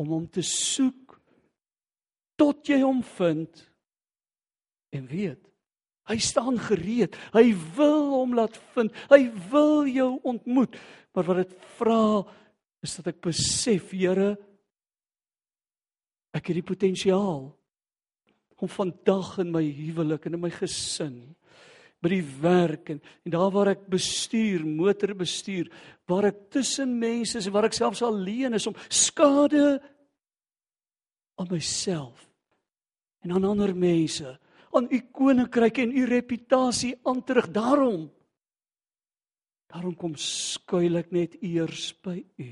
om 0.00 0.16
hom 0.16 0.26
te 0.32 0.42
soek 0.46 1.20
tot 2.40 2.66
jy 2.66 2.80
hom 2.82 3.04
vind 3.14 3.66
en 4.96 5.06
weet 5.06 5.51
Hy 6.10 6.18
staan 6.18 6.58
gereed. 6.58 7.14
Hy 7.34 7.52
wil 7.76 8.08
hom 8.16 8.34
laat 8.34 8.58
vind. 8.74 8.94
Hy 9.10 9.22
wil 9.52 9.86
jou 9.86 10.10
ontmoet. 10.26 10.74
Maar 11.14 11.28
wat 11.28 11.42
dit 11.44 11.52
vra 11.78 12.02
is 12.82 12.96
dat 12.98 13.12
ek 13.12 13.20
besef, 13.22 13.92
Here, 13.94 14.32
ek 16.32 16.48
het 16.50 16.58
die 16.58 16.66
potensiaal 16.66 17.44
om 18.62 18.70
vandag 18.70 19.36
in 19.42 19.50
my 19.54 19.62
huwelik 19.62 20.26
en 20.26 20.38
in 20.38 20.42
my 20.42 20.50
gesin 20.54 21.16
by 22.02 22.10
die 22.10 22.24
werk 22.42 22.90
en 22.94 23.00
en 23.22 23.34
daar 23.34 23.50
waar 23.54 23.72
ek 23.74 23.86
bestuur, 23.90 24.64
motor 24.66 25.14
bestuur, 25.18 25.68
waar 26.10 26.30
ek 26.32 26.44
tussen 26.54 26.96
mense 26.98 27.38
is 27.38 27.46
en 27.46 27.54
waar 27.54 27.68
ek 27.68 27.78
selfs 27.78 28.02
alleen 28.06 28.58
is 28.58 28.66
om 28.70 28.78
skade 28.88 29.78
aan 31.38 31.50
myself 31.50 32.26
en 33.22 33.34
aan 33.34 33.46
ander 33.52 33.74
mense 33.74 34.34
aan 34.72 34.88
u 34.90 35.00
koninkryk 35.12 35.78
en 35.78 35.92
u 35.96 36.04
reputasie 36.08 36.96
aan 37.04 37.22
terug 37.24 37.50
daarom. 37.52 38.10
Daarom 39.72 39.96
kom 39.96 40.16
skuil 40.16 40.98
ek 41.00 41.12
net 41.12 41.36
eers 41.40 41.92
by 42.04 42.18
u. 42.20 42.48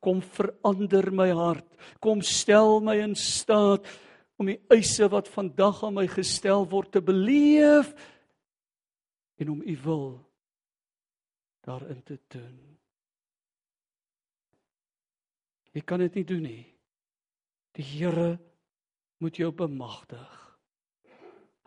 Kom 0.00 0.22
verander 0.22 1.10
my 1.12 1.28
hart. 1.34 1.66
Kom 2.00 2.22
stel 2.22 2.80
my 2.84 2.96
in 3.02 3.14
staat 3.18 3.86
om 4.40 4.48
die 4.48 4.60
eise 4.72 5.08
wat 5.12 5.28
vandag 5.28 5.82
aan 5.84 5.98
my 5.98 6.06
gestel 6.08 6.64
word 6.70 6.94
te 6.94 7.02
beleef 7.04 7.92
en 9.40 9.50
om 9.52 9.62
u 9.62 9.76
wil 9.84 10.06
daarin 11.66 12.02
te 12.02 12.18
doen. 12.32 12.58
Jy 15.70 15.82
kan 15.86 16.02
dit 16.02 16.14
nie 16.18 16.26
doen 16.26 16.42
nie. 16.42 16.66
Die 17.76 17.84
Here 17.86 18.38
moet 19.22 19.36
jou 19.38 19.52
bemagtig. 19.54 20.49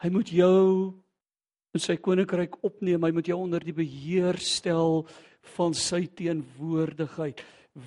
Hy 0.03 0.09
moet 0.11 0.33
jou 0.35 0.91
in 1.73 1.81
sy 1.81 1.95
koninkryk 1.95 2.57
opneem. 2.67 3.05
Hy 3.05 3.13
moet 3.15 3.29
jou 3.31 3.37
onder 3.39 3.63
die 3.63 3.75
beheer 3.75 4.35
stel 4.43 5.05
van 5.55 5.75
sy 5.75 6.05
teenwoordigheid, 6.11 7.39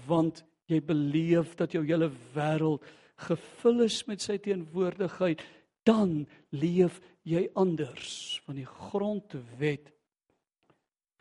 want 0.08 0.40
jy 0.66 0.80
beleef 0.84 1.54
dat 1.60 1.76
jou 1.76 1.82
hele 1.84 2.08
wêreld 2.34 2.84
gevul 3.28 3.84
is 3.84 4.00
met 4.08 4.24
sy 4.24 4.38
teenwoordigheid, 4.42 5.44
dan 5.86 6.24
leef 6.56 6.98
jy 7.28 7.46
anders 7.56 8.40
van 8.46 8.58
die 8.58 8.66
grondwet 8.66 9.92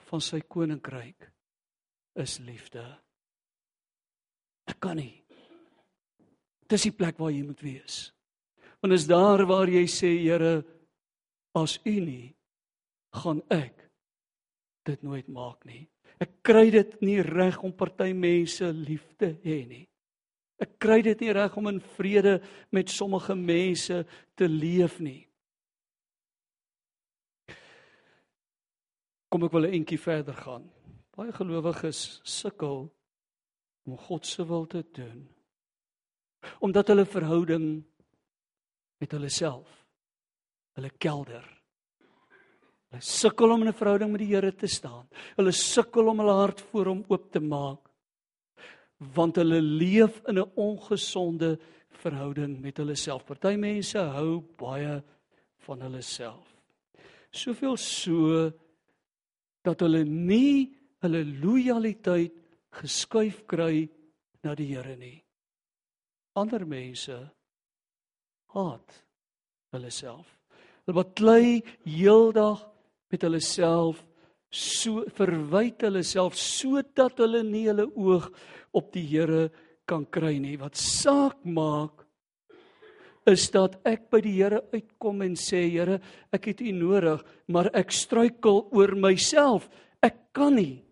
van 0.07 0.23
sy 0.23 0.41
koninkryk 0.47 1.27
is 2.23 2.39
liefde. 2.43 2.83
Ek 4.71 4.79
kan 4.81 4.97
nie. 4.97 5.13
Dis 6.71 6.87
die 6.87 6.95
plek 6.95 7.19
waar 7.21 7.35
jy 7.35 7.43
moet 7.45 7.61
wees. 7.61 7.97
Want 8.81 8.95
is 8.95 9.07
daar 9.09 9.43
waar 9.49 9.69
jy 9.69 9.85
sê 9.89 10.11
Here 10.23 10.63
as 11.55 11.79
u 11.87 11.95
nie 12.03 12.35
gaan 13.15 13.41
ek 13.53 13.85
dit 14.85 15.03
nooit 15.03 15.27
maak 15.31 15.63
nie. 15.65 15.85
Ek 16.21 16.41
kry 16.45 16.69
dit 16.71 16.95
nie 17.03 17.19
reg 17.25 17.57
om 17.63 17.73
party 17.75 18.11
mense 18.15 18.67
lief 18.75 19.07
te 19.19 19.33
hê 19.43 19.63
nie. 19.67 19.85
Ek 20.61 20.77
kry 20.79 21.01
dit 21.03 21.23
nie 21.25 21.33
reg 21.35 21.55
om 21.59 21.67
in 21.71 21.81
vrede 21.97 22.37
met 22.75 22.91
sommige 22.91 23.35
mense 23.35 24.03
te 24.37 24.47
leef 24.47 24.99
nie. 25.03 25.25
Kom 29.31 29.43
ek 29.43 29.51
wil 29.51 29.67
'n 29.67 29.73
entjie 29.73 29.99
verder 29.99 30.33
gaan. 30.33 30.71
Baie 31.15 31.31
gelowiges 31.31 32.21
sukkel 32.23 32.91
om 33.85 33.97
God 33.97 34.25
se 34.25 34.45
wil 34.45 34.65
te 34.65 34.83
doen. 34.91 35.27
Omdat 36.59 36.87
hulle 36.87 37.05
verhouding 37.05 37.83
met 38.99 39.11
hulle 39.11 39.29
self 39.29 39.84
hulle 40.75 40.91
kelder. 40.99 41.45
Hulle 42.91 43.01
sukkel 43.01 43.51
om 43.51 43.61
in 43.61 43.67
'n 43.67 43.73
verhouding 43.73 44.11
met 44.11 44.19
die 44.19 44.33
Here 44.33 44.51
te 44.51 44.67
staan. 44.67 45.07
Hulle 45.37 45.51
sukkel 45.51 46.07
om 46.07 46.19
hulle 46.19 46.33
hart 46.33 46.61
voor 46.61 46.85
hom 46.85 47.05
oop 47.07 47.31
te 47.31 47.39
maak 47.39 47.81
want 48.97 49.35
hulle 49.35 49.61
leef 49.61 50.21
in 50.27 50.39
'n 50.39 50.51
ongesonde 50.55 51.59
verhouding 51.89 52.61
met 52.61 52.77
hulle 52.77 52.95
self. 52.95 53.25
Party 53.25 53.55
mense 53.55 53.97
hou 53.97 54.41
baie 54.57 55.03
van 55.65 55.81
hulle 55.81 56.01
self. 56.01 56.55
Soveel 57.31 57.77
so 57.77 58.51
dat 59.63 59.79
hulle 59.79 60.03
nie 60.05 60.71
hulle 61.01 61.23
lojaliteit 61.25 62.33
geskuif 62.71 63.45
kry 63.47 63.89
na 64.43 64.55
die 64.55 64.67
Here 64.75 64.95
nie. 64.95 65.23
Ander 66.35 66.65
mense 66.65 67.31
haat 68.53 69.03
hulle 69.71 69.91
self. 69.91 70.34
Hulle 70.85 70.99
baklei 71.01 71.47
heeldag 71.89 72.61
met 73.11 73.23
hulle 73.25 73.41
self 73.41 74.03
so 74.55 75.03
verwyd 75.17 75.83
hulle 75.83 76.03
self 76.05 76.37
sodat 76.39 77.17
hulle 77.19 77.41
nie 77.43 77.65
hulle 77.67 77.87
oog 77.89 78.29
op 78.75 78.91
die 78.93 79.05
Here 79.09 79.49
kan 79.89 80.05
kry 80.05 80.37
nie. 80.41 80.55
Wat 80.61 80.77
saak 80.77 81.41
maak 81.45 82.05
is 83.25 83.47
dat 83.53 83.79
ek 83.89 84.09
by 84.13 84.21
die 84.21 84.35
Here 84.37 84.61
uitkom 84.73 85.23
en 85.25 85.35
sê 85.39 85.65
Here, 85.73 85.99
ek 86.33 86.51
het 86.51 86.61
U 86.61 86.71
nodig, 86.77 87.23
maar 87.49 87.71
ek 87.73 87.93
struikel 87.93 88.63
oor 88.69 88.93
myself. 88.95 89.67
Ek 90.05 90.29
kan 90.37 90.55
nie 90.59 90.83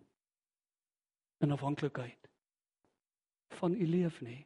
in 1.44 1.54
afhanklikheid 1.54 2.18
van 3.60 3.76
U 3.78 3.86
leef 3.86 4.18
nie. 4.24 4.42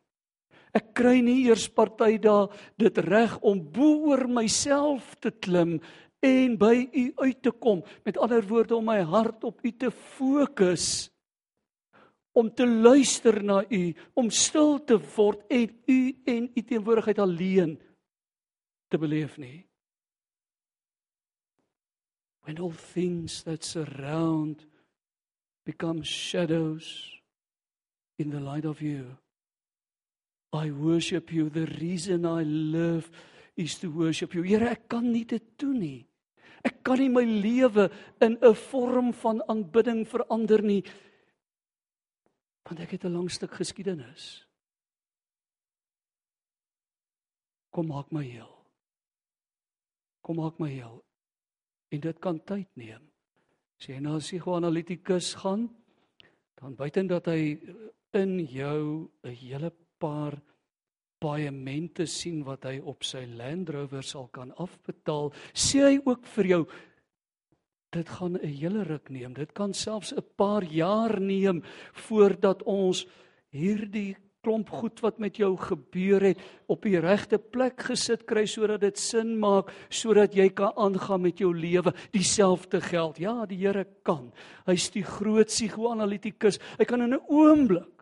Ek 0.76 0.92
kry 0.96 1.20
nie 1.24 1.46
eers 1.46 1.68
party 1.72 2.18
daar 2.20 2.52
dit 2.76 2.98
reg 3.06 3.38
om 3.40 3.60
bo 3.60 4.10
oor 4.12 4.26
myself 4.28 5.14
te 5.22 5.30
klim 5.30 5.78
en 6.24 6.56
by 6.58 6.88
U 6.92 7.04
uit 7.24 7.42
te 7.42 7.52
kom. 7.52 7.84
Met 8.04 8.18
ander 8.18 8.42
woorde 8.46 8.76
om 8.76 8.90
my 8.90 9.00
hart 9.06 9.44
op 9.44 9.62
U 9.64 9.72
te 9.72 9.90
fokus 9.90 11.08
om 12.38 12.54
te 12.54 12.66
luister 12.66 13.42
na 13.42 13.64
U, 13.70 13.94
om 14.14 14.30
stil 14.30 14.78
te 14.86 14.98
word 15.16 15.42
en 15.50 15.72
U 15.90 16.00
en 16.30 16.44
U 16.54 16.62
teenwoordigheid 16.62 17.18
alleen 17.18 17.74
te 18.88 18.98
beleef 18.98 19.34
nie. 19.42 19.66
When 22.46 22.60
all 22.62 22.72
things 22.72 23.42
that 23.42 23.64
surround 23.64 24.64
become 25.66 26.02
shadows 26.02 26.86
in 28.18 28.30
the 28.30 28.40
light 28.40 28.64
of 28.64 28.80
you. 28.80 29.18
I 30.52 30.70
worship 30.70 31.32
you. 31.32 31.50
The 31.50 31.66
reason 31.80 32.24
I 32.24 32.42
live 32.42 33.10
is 33.56 33.78
to 33.78 33.90
worship 33.90 34.34
you. 34.34 34.42
Here, 34.42 34.70
ek 34.70 34.88
kan 34.88 35.12
nie 35.12 35.24
dit 35.28 35.44
doen 35.60 35.78
nie. 35.78 36.06
Ek 36.64 36.80
kan 36.86 36.98
nie 36.98 37.10
my 37.12 37.24
lewe 37.24 37.88
in 38.20 38.38
'n 38.40 38.54
vorm 38.54 39.12
van 39.12 39.42
aanbidding 39.48 40.06
verander 40.06 40.62
nie. 40.62 40.82
Want 42.64 42.80
ek 42.80 42.90
het 42.90 43.04
'n 43.04 43.12
lang 43.12 43.30
stuk 43.30 43.52
geskiedenis. 43.52 44.44
Kom 47.70 47.86
maak 47.86 48.10
my 48.12 48.24
heel. 48.24 48.54
Kom 50.22 50.36
maak 50.36 50.58
my 50.58 50.68
heel. 50.68 51.04
En 51.90 52.00
dit 52.00 52.18
kan 52.18 52.40
tyd 52.44 52.68
neem. 52.74 53.02
As 53.78 53.86
jy 53.86 54.00
na 54.00 54.16
'n 54.16 54.20
psigoanalitikus 54.20 55.34
gaan, 55.34 55.68
dan 56.60 56.74
buiten 56.74 57.06
dat 57.06 57.26
hy 57.26 57.60
in 58.12 58.46
jou 58.46 59.10
'n 59.22 59.34
hele 59.34 59.72
paar 59.98 60.38
paemente 61.18 62.06
sien 62.06 62.44
wat 62.46 62.64
hy 62.68 62.78
op 62.78 63.02
sy 63.06 63.24
Land 63.26 63.70
Rover 63.74 64.04
sal 64.06 64.28
kan 64.34 64.52
afbetaal, 64.56 65.32
sê 65.52 65.82
hy 65.82 65.96
ook 66.04 66.26
vir 66.36 66.52
jou 66.54 66.62
dit 67.90 68.08
gaan 68.08 68.36
'n 68.36 68.44
hele 68.44 68.84
ruk 68.84 69.10
neem. 69.10 69.32
Dit 69.34 69.52
kan 69.52 69.72
selfs 69.74 70.12
'n 70.12 70.22
paar 70.36 70.62
jaar 70.62 71.20
neem 71.20 71.62
voordat 71.92 72.62
ons 72.62 73.06
hierdie 73.50 74.16
klomp 74.42 74.70
goed 74.70 75.00
wat 75.00 75.18
met 75.18 75.36
jou 75.36 75.56
gebeur 75.56 76.20
het 76.20 76.38
op 76.66 76.82
die 76.82 76.98
regte 77.00 77.38
plek 77.38 77.80
gesit 77.80 78.26
kry 78.26 78.46
sodat 78.46 78.80
dit 78.80 78.98
sin 78.98 79.38
maak 79.38 79.72
sodat 79.90 80.34
jy 80.34 80.48
kan 80.48 80.72
aangaan 80.76 81.22
met 81.22 81.38
jou 81.38 81.54
lewe. 81.54 81.92
Dieselfde 82.12 82.80
geld. 82.80 83.18
Ja 83.18 83.46
die 83.46 83.58
Here 83.58 83.86
kan. 84.02 84.32
Hy's 84.66 84.90
die 84.90 85.02
groot 85.02 85.46
psigoanalitikus 85.46 86.58
hy 86.78 86.84
kan 86.84 87.02
in 87.02 87.14
'n 87.14 87.20
oomblik 87.28 87.97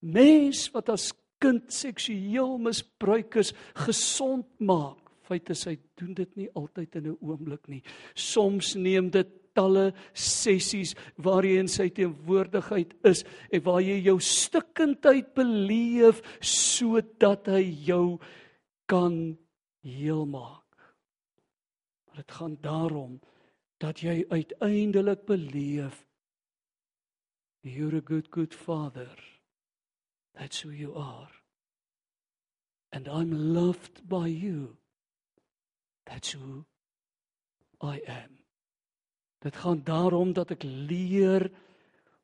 mens 0.00 0.68
wat 0.74 0.88
as 0.88 1.10
kind 1.40 1.72
seksueel 1.72 2.58
misbruik 2.58 3.36
is 3.40 3.54
gesond 3.86 4.46
maak 4.58 4.98
feit 5.22 5.50
is 5.50 5.64
hy 5.64 5.76
doen 5.96 6.14
dit 6.14 6.36
nie 6.36 6.48
altyd 6.58 6.96
in 6.96 7.06
'n 7.12 7.18
oomblik 7.20 7.68
nie 7.68 7.82
soms 8.14 8.74
neem 8.74 9.10
dit 9.10 9.40
talle 9.54 9.90
sessies 10.14 10.94
waar 11.16 11.46
jy 11.46 11.58
in 11.60 11.70
sy 11.70 11.88
teenwoordigheid 11.94 12.94
is 13.08 13.24
en 13.50 13.64
waar 13.66 13.82
jy 13.82 13.98
jou 14.06 14.18
stikkindheid 14.22 15.32
beleef 15.34 16.22
sodat 16.40 17.50
hy 17.50 17.64
jou 17.86 18.20
kan 18.90 19.36
heel 19.86 20.26
maak. 20.26 20.66
Maar 22.06 22.22
dit 22.22 22.38
gaan 22.38 22.56
daarom 22.62 23.18
dat 23.80 24.02
jy 24.04 24.24
uiteindelik 24.28 25.24
beleef 25.26 26.04
you're 27.62 27.96
a 27.96 28.04
good 28.04 28.30
good 28.30 28.54
father. 28.54 29.29
That's 30.40 30.60
who 30.60 30.70
you 30.70 30.94
are. 30.96 31.28
And 32.92 33.06
I'm 33.08 33.54
loved 33.54 34.08
by 34.08 34.26
you. 34.28 34.78
That's 36.06 36.32
who 36.32 36.64
I 37.82 38.00
am. 38.08 38.38
Dit 39.44 39.56
gaan 39.60 39.82
daarom 39.84 40.32
dat 40.32 40.54
ek 40.56 40.64
leer 40.64 41.44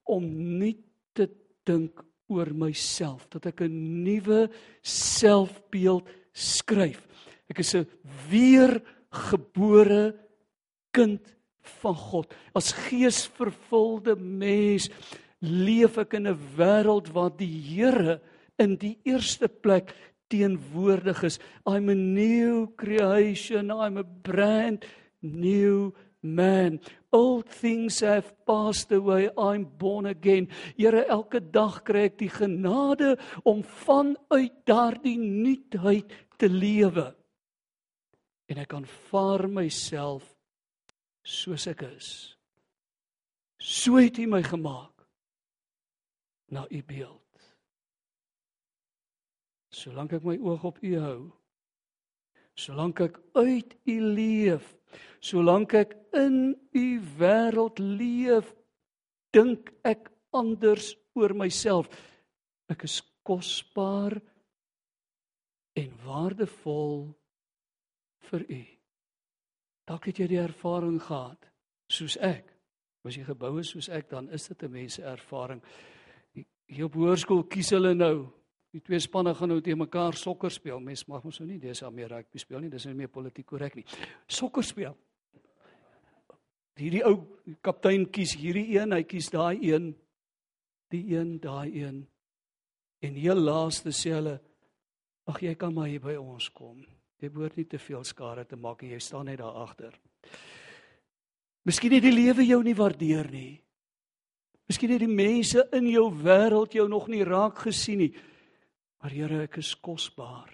om 0.08 0.24
nie 0.60 0.78
te 1.12 1.28
dink 1.68 2.00
oor 2.32 2.48
myself, 2.56 3.28
dat 3.28 3.52
ek 3.52 3.60
'n 3.68 4.02
nuwe 4.04 4.48
selfbeeld 4.82 6.08
skryf. 6.32 7.04
Ek 7.52 7.60
is 7.60 7.74
'n 7.76 7.86
weergebore 8.32 10.16
kind 10.90 11.20
van 11.80 11.94
God. 11.94 12.34
As 12.54 12.72
geesvervulde 12.72 14.16
mens 14.16 14.88
leef 15.40 15.98
ek 15.98 16.14
in 16.14 16.26
'n 16.26 16.38
wêreld 16.56 17.12
waar 17.12 17.30
die 17.36 17.60
Here 17.60 18.20
in 18.58 18.76
die 18.76 18.98
eerste 19.04 19.48
plek 19.48 19.94
teenwoordig 20.28 21.22
is. 21.22 21.38
I'm 21.66 21.88
a 21.88 21.94
new 21.94 22.72
creation, 22.76 23.70
I'm 23.70 23.96
a 23.96 24.04
brand 24.04 24.84
new 25.20 25.94
man. 26.22 26.80
Old 27.12 27.46
things 27.48 28.00
have 28.00 28.32
passed 28.46 28.92
away 28.92 29.30
i'm 29.38 29.64
born 29.64 30.06
again. 30.06 30.48
Here 30.76 31.04
elke 31.08 31.40
dag 31.40 31.82
kry 31.84 32.08
ek 32.10 32.18
die 32.18 32.32
genade 32.32 33.14
om 33.44 33.62
vanuit 33.62 34.52
daardie 34.66 35.18
nuutheid 35.18 36.12
te 36.38 36.50
lewe. 36.50 37.12
En 38.50 38.58
ek 38.62 38.74
aanvaar 38.76 39.46
myself 39.50 40.26
soos 41.26 41.66
ek 41.70 41.86
is. 41.88 42.10
So 43.58 43.96
het 43.98 44.18
hy 44.20 44.26
my 44.30 44.42
gemaak 44.46 44.95
na 46.52 46.66
u 46.70 46.82
beeld 46.82 47.42
solank 49.70 50.12
ek 50.12 50.24
my 50.24 50.38
oog 50.38 50.64
op 50.64 50.82
u 50.82 50.94
hou 50.98 51.20
solank 52.54 53.00
ek 53.00 53.20
uit 53.34 53.76
u 53.84 54.00
leef 54.00 54.76
Solank 55.20 55.74
ek 55.74 55.94
in 56.16 56.54
u 56.76 56.86
wêreld 57.18 57.80
leef, 57.80 58.52
dink 59.34 59.72
ek 59.84 60.10
anders 60.36 60.94
oor 61.16 61.34
myself. 61.36 61.88
Ek 62.70 62.84
is 62.86 63.00
kosbaar 63.26 64.18
en 65.76 65.92
waardevol 66.04 67.08
vir 68.30 68.46
u. 68.50 68.62
Dalk 69.86 70.08
het 70.10 70.20
jy 70.22 70.28
die 70.30 70.42
ervaring 70.42 70.98
gehad 71.02 71.50
soos 71.92 72.16
ek. 72.22 72.48
As 73.06 73.14
jy 73.14 73.22
gebou 73.26 73.52
is 73.60 73.70
soos 73.70 73.86
ek, 73.94 74.08
dan 74.10 74.26
is 74.34 74.48
dit 74.48 74.62
'n 74.62 74.72
mens 74.72 74.94
se 74.94 75.02
ervaring. 75.02 75.62
Hier 76.66 76.88
op 76.88 76.96
hoërskool 76.98 77.44
kies 77.50 77.70
hulle 77.76 77.94
nou 77.94 78.32
Die 78.74 78.82
twee 78.84 78.98
spanne 79.00 79.32
gaan 79.32 79.48
nou 79.48 79.62
teen 79.64 79.78
mekaar 79.80 80.12
sokker 80.20 80.52
speel. 80.52 80.82
Mens 80.84 81.06
mag 81.08 81.22
mos 81.24 81.38
nou 81.40 81.46
nie 81.48 81.56
dis 81.56 81.80
al 81.86 81.94
meer 81.96 82.10
rugby 82.12 82.42
speel 82.42 82.60
nie. 82.60 82.68
Dis 82.68 82.84
nie 82.84 82.92
meer 82.98 83.08
politiek 83.08 83.46
korrek 83.48 83.78
nie. 83.78 83.86
Sokker 84.28 84.66
speel 84.66 84.92
hierdie 86.76 87.02
ou 87.08 87.16
kaptein 87.64 88.04
kies 88.12 88.34
hierdie 88.36 88.76
een, 88.76 88.92
hy 88.92 89.04
kies 89.08 89.30
daai 89.32 89.56
een, 89.64 89.90
die 90.92 91.02
een, 91.14 91.36
daai 91.42 91.72
een. 91.72 92.02
En 93.04 93.16
heel 93.16 93.40
laaste 93.40 93.92
sê 93.94 94.14
hulle, 94.16 94.36
ag 95.26 95.40
jy 95.42 95.54
kan 95.58 95.74
maar 95.74 95.90
hier 95.90 96.04
by 96.04 96.16
ons 96.20 96.48
kom. 96.54 96.78
Jy 97.20 97.30
behoort 97.32 97.56
nie 97.56 97.68
te 97.68 97.80
veel 97.80 98.04
skade 98.04 98.44
te 98.48 98.58
maak 98.60 98.84
en 98.84 98.92
jy 98.92 99.00
staan 99.00 99.28
net 99.30 99.40
daar 99.40 99.56
agter. 99.64 99.96
Miskien 101.66 101.96
het 101.96 102.04
die 102.04 102.14
lewe 102.14 102.44
jou 102.46 102.60
nie 102.62 102.76
waardeer 102.76 103.30
nie. 103.32 103.56
Miskien 104.66 104.90
het 104.90 105.02
die 105.04 105.10
mense 105.10 105.62
in 105.76 105.86
jou 105.92 106.08
wêreld 106.24 106.74
jou 106.74 106.88
nog 106.90 107.06
nie 107.08 107.22
raak 107.24 107.62
gesien 107.66 108.02
nie. 108.02 108.12
Maar 109.02 109.14
Here, 109.14 109.42
ek 109.46 109.60
is 109.62 109.74
kosbaar 109.78 110.50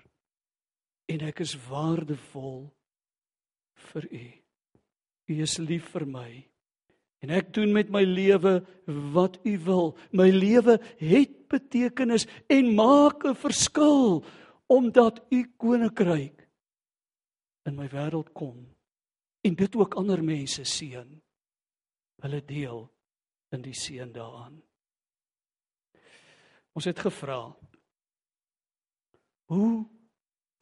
en 1.12 1.25
ek 1.29 1.42
is 1.44 1.55
waardevol 1.68 2.66
vir 3.92 4.07
U. 4.09 4.25
U 5.33 5.38
is 5.44 5.59
lief 5.61 5.90
vir 5.94 6.07
my. 6.09 6.29
En 7.22 7.33
ek 7.33 7.53
doen 7.55 7.72
met 7.72 7.90
my 7.92 8.03
lewe 8.05 8.61
wat 9.14 9.38
U 9.46 9.57
wil. 9.66 9.92
My 10.11 10.29
lewe 10.33 10.79
het 11.01 11.35
betekenis 11.53 12.27
en 12.51 12.75
maak 12.75 13.25
'n 13.25 13.35
verskil 13.35 14.25
omdat 14.66 15.25
U 15.31 15.40
koninkryk 15.57 16.48
in 17.66 17.77
my 17.77 17.88
wêreld 17.88 18.33
kom 18.33 18.66
en 19.42 19.55
dit 19.55 19.77
ook 19.77 19.94
ander 19.94 20.22
mense 20.25 20.64
seën. 20.64 21.20
Hulle 22.22 22.44
deel 22.44 22.91
in 23.52 23.62
die 23.62 23.76
seën 23.76 24.12
daaraan. 24.12 24.62
Ons 26.72 26.88
het 26.88 26.98
gevra 26.98 27.52
Hoe 29.52 29.84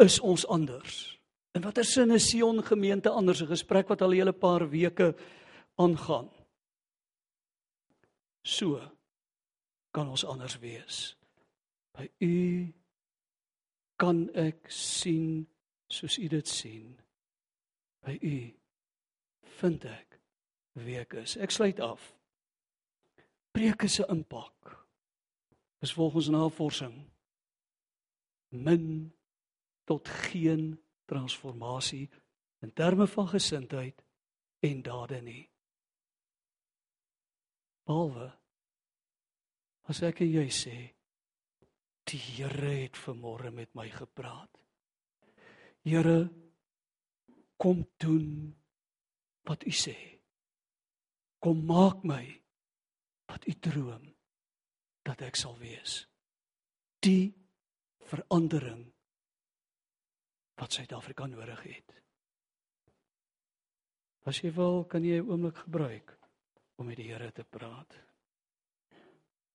is 0.03 0.19
ons 0.21 0.47
anders? 0.47 1.21
In 1.55 1.63
watter 1.63 1.85
sin 1.87 2.11
is 2.11 2.29
Sion 2.31 2.63
gemeente 2.67 3.11
anders? 3.11 3.43
'n 3.43 3.47
Gesprek 3.47 3.89
wat 3.89 4.03
al 4.03 4.11
'n 4.11 4.19
hele 4.19 4.33
paar 4.33 4.69
weke 4.71 5.15
aangaan. 5.75 6.31
So 8.43 8.81
kan 9.91 10.09
ons 10.09 10.25
anders 10.25 10.59
wees. 10.59 11.17
By 11.93 12.11
u 12.19 12.73
kan 13.97 14.31
ek 14.35 14.71
sien 14.71 15.49
soos 15.87 16.19
u 16.19 16.27
dit 16.27 16.49
sien. 16.49 17.01
By 18.01 18.19
u 18.23 18.55
vind 19.43 19.85
ek 19.85 20.21
wie 20.73 20.99
ek 20.99 21.13
is. 21.13 21.37
Ek 21.37 21.51
sluit 21.51 21.81
af. 21.81 22.20
Preke 23.53 23.89
se 23.89 24.07
impak 24.09 24.87
is 25.81 25.93
volgens 25.93 26.29
navorsing 26.29 27.11
min 28.49 29.13
tot 29.85 30.09
geen 30.09 30.83
transformasie 31.05 32.11
in 32.59 32.73
terme 32.73 33.07
van 33.07 33.29
gesindheid 33.29 34.05
en 34.61 34.83
dade 34.83 35.21
nie. 35.23 35.51
Behalwe 37.87 38.31
as 39.91 40.03
ek 40.07 40.23
en 40.23 40.31
jy 40.31 40.47
sê 40.55 40.77
die 42.11 42.19
Here 42.21 42.75
het 42.83 42.99
vanmôre 42.99 43.51
met 43.55 43.75
my 43.75 43.89
gepraat. 43.91 44.51
Here 45.87 46.31
kom 47.59 47.83
doen 48.03 48.55
wat 49.47 49.67
u 49.67 49.73
sê. 49.75 49.97
Kom 51.39 51.65
maak 51.67 52.05
my 52.05 52.40
wat 53.31 53.47
u 53.47 53.55
droom 53.63 54.11
dat 55.07 55.23
ek 55.23 55.39
sal 55.39 55.57
wees. 55.59 56.03
Die 57.01 57.31
verandering 58.11 58.89
wat 60.61 60.75
Suid-Afrika 60.77 61.27
nodig 61.31 61.63
het. 61.65 61.95
As 64.29 64.43
jy 64.43 64.51
wil, 64.53 64.85
kan 64.85 65.05
jy 65.05 65.23
'n 65.23 65.31
oomblik 65.31 65.63
gebruik 65.65 66.19
om 66.77 66.87
met 66.87 66.97
die 66.97 67.09
Here 67.09 67.33
te 67.33 67.45
praat. 67.45 68.10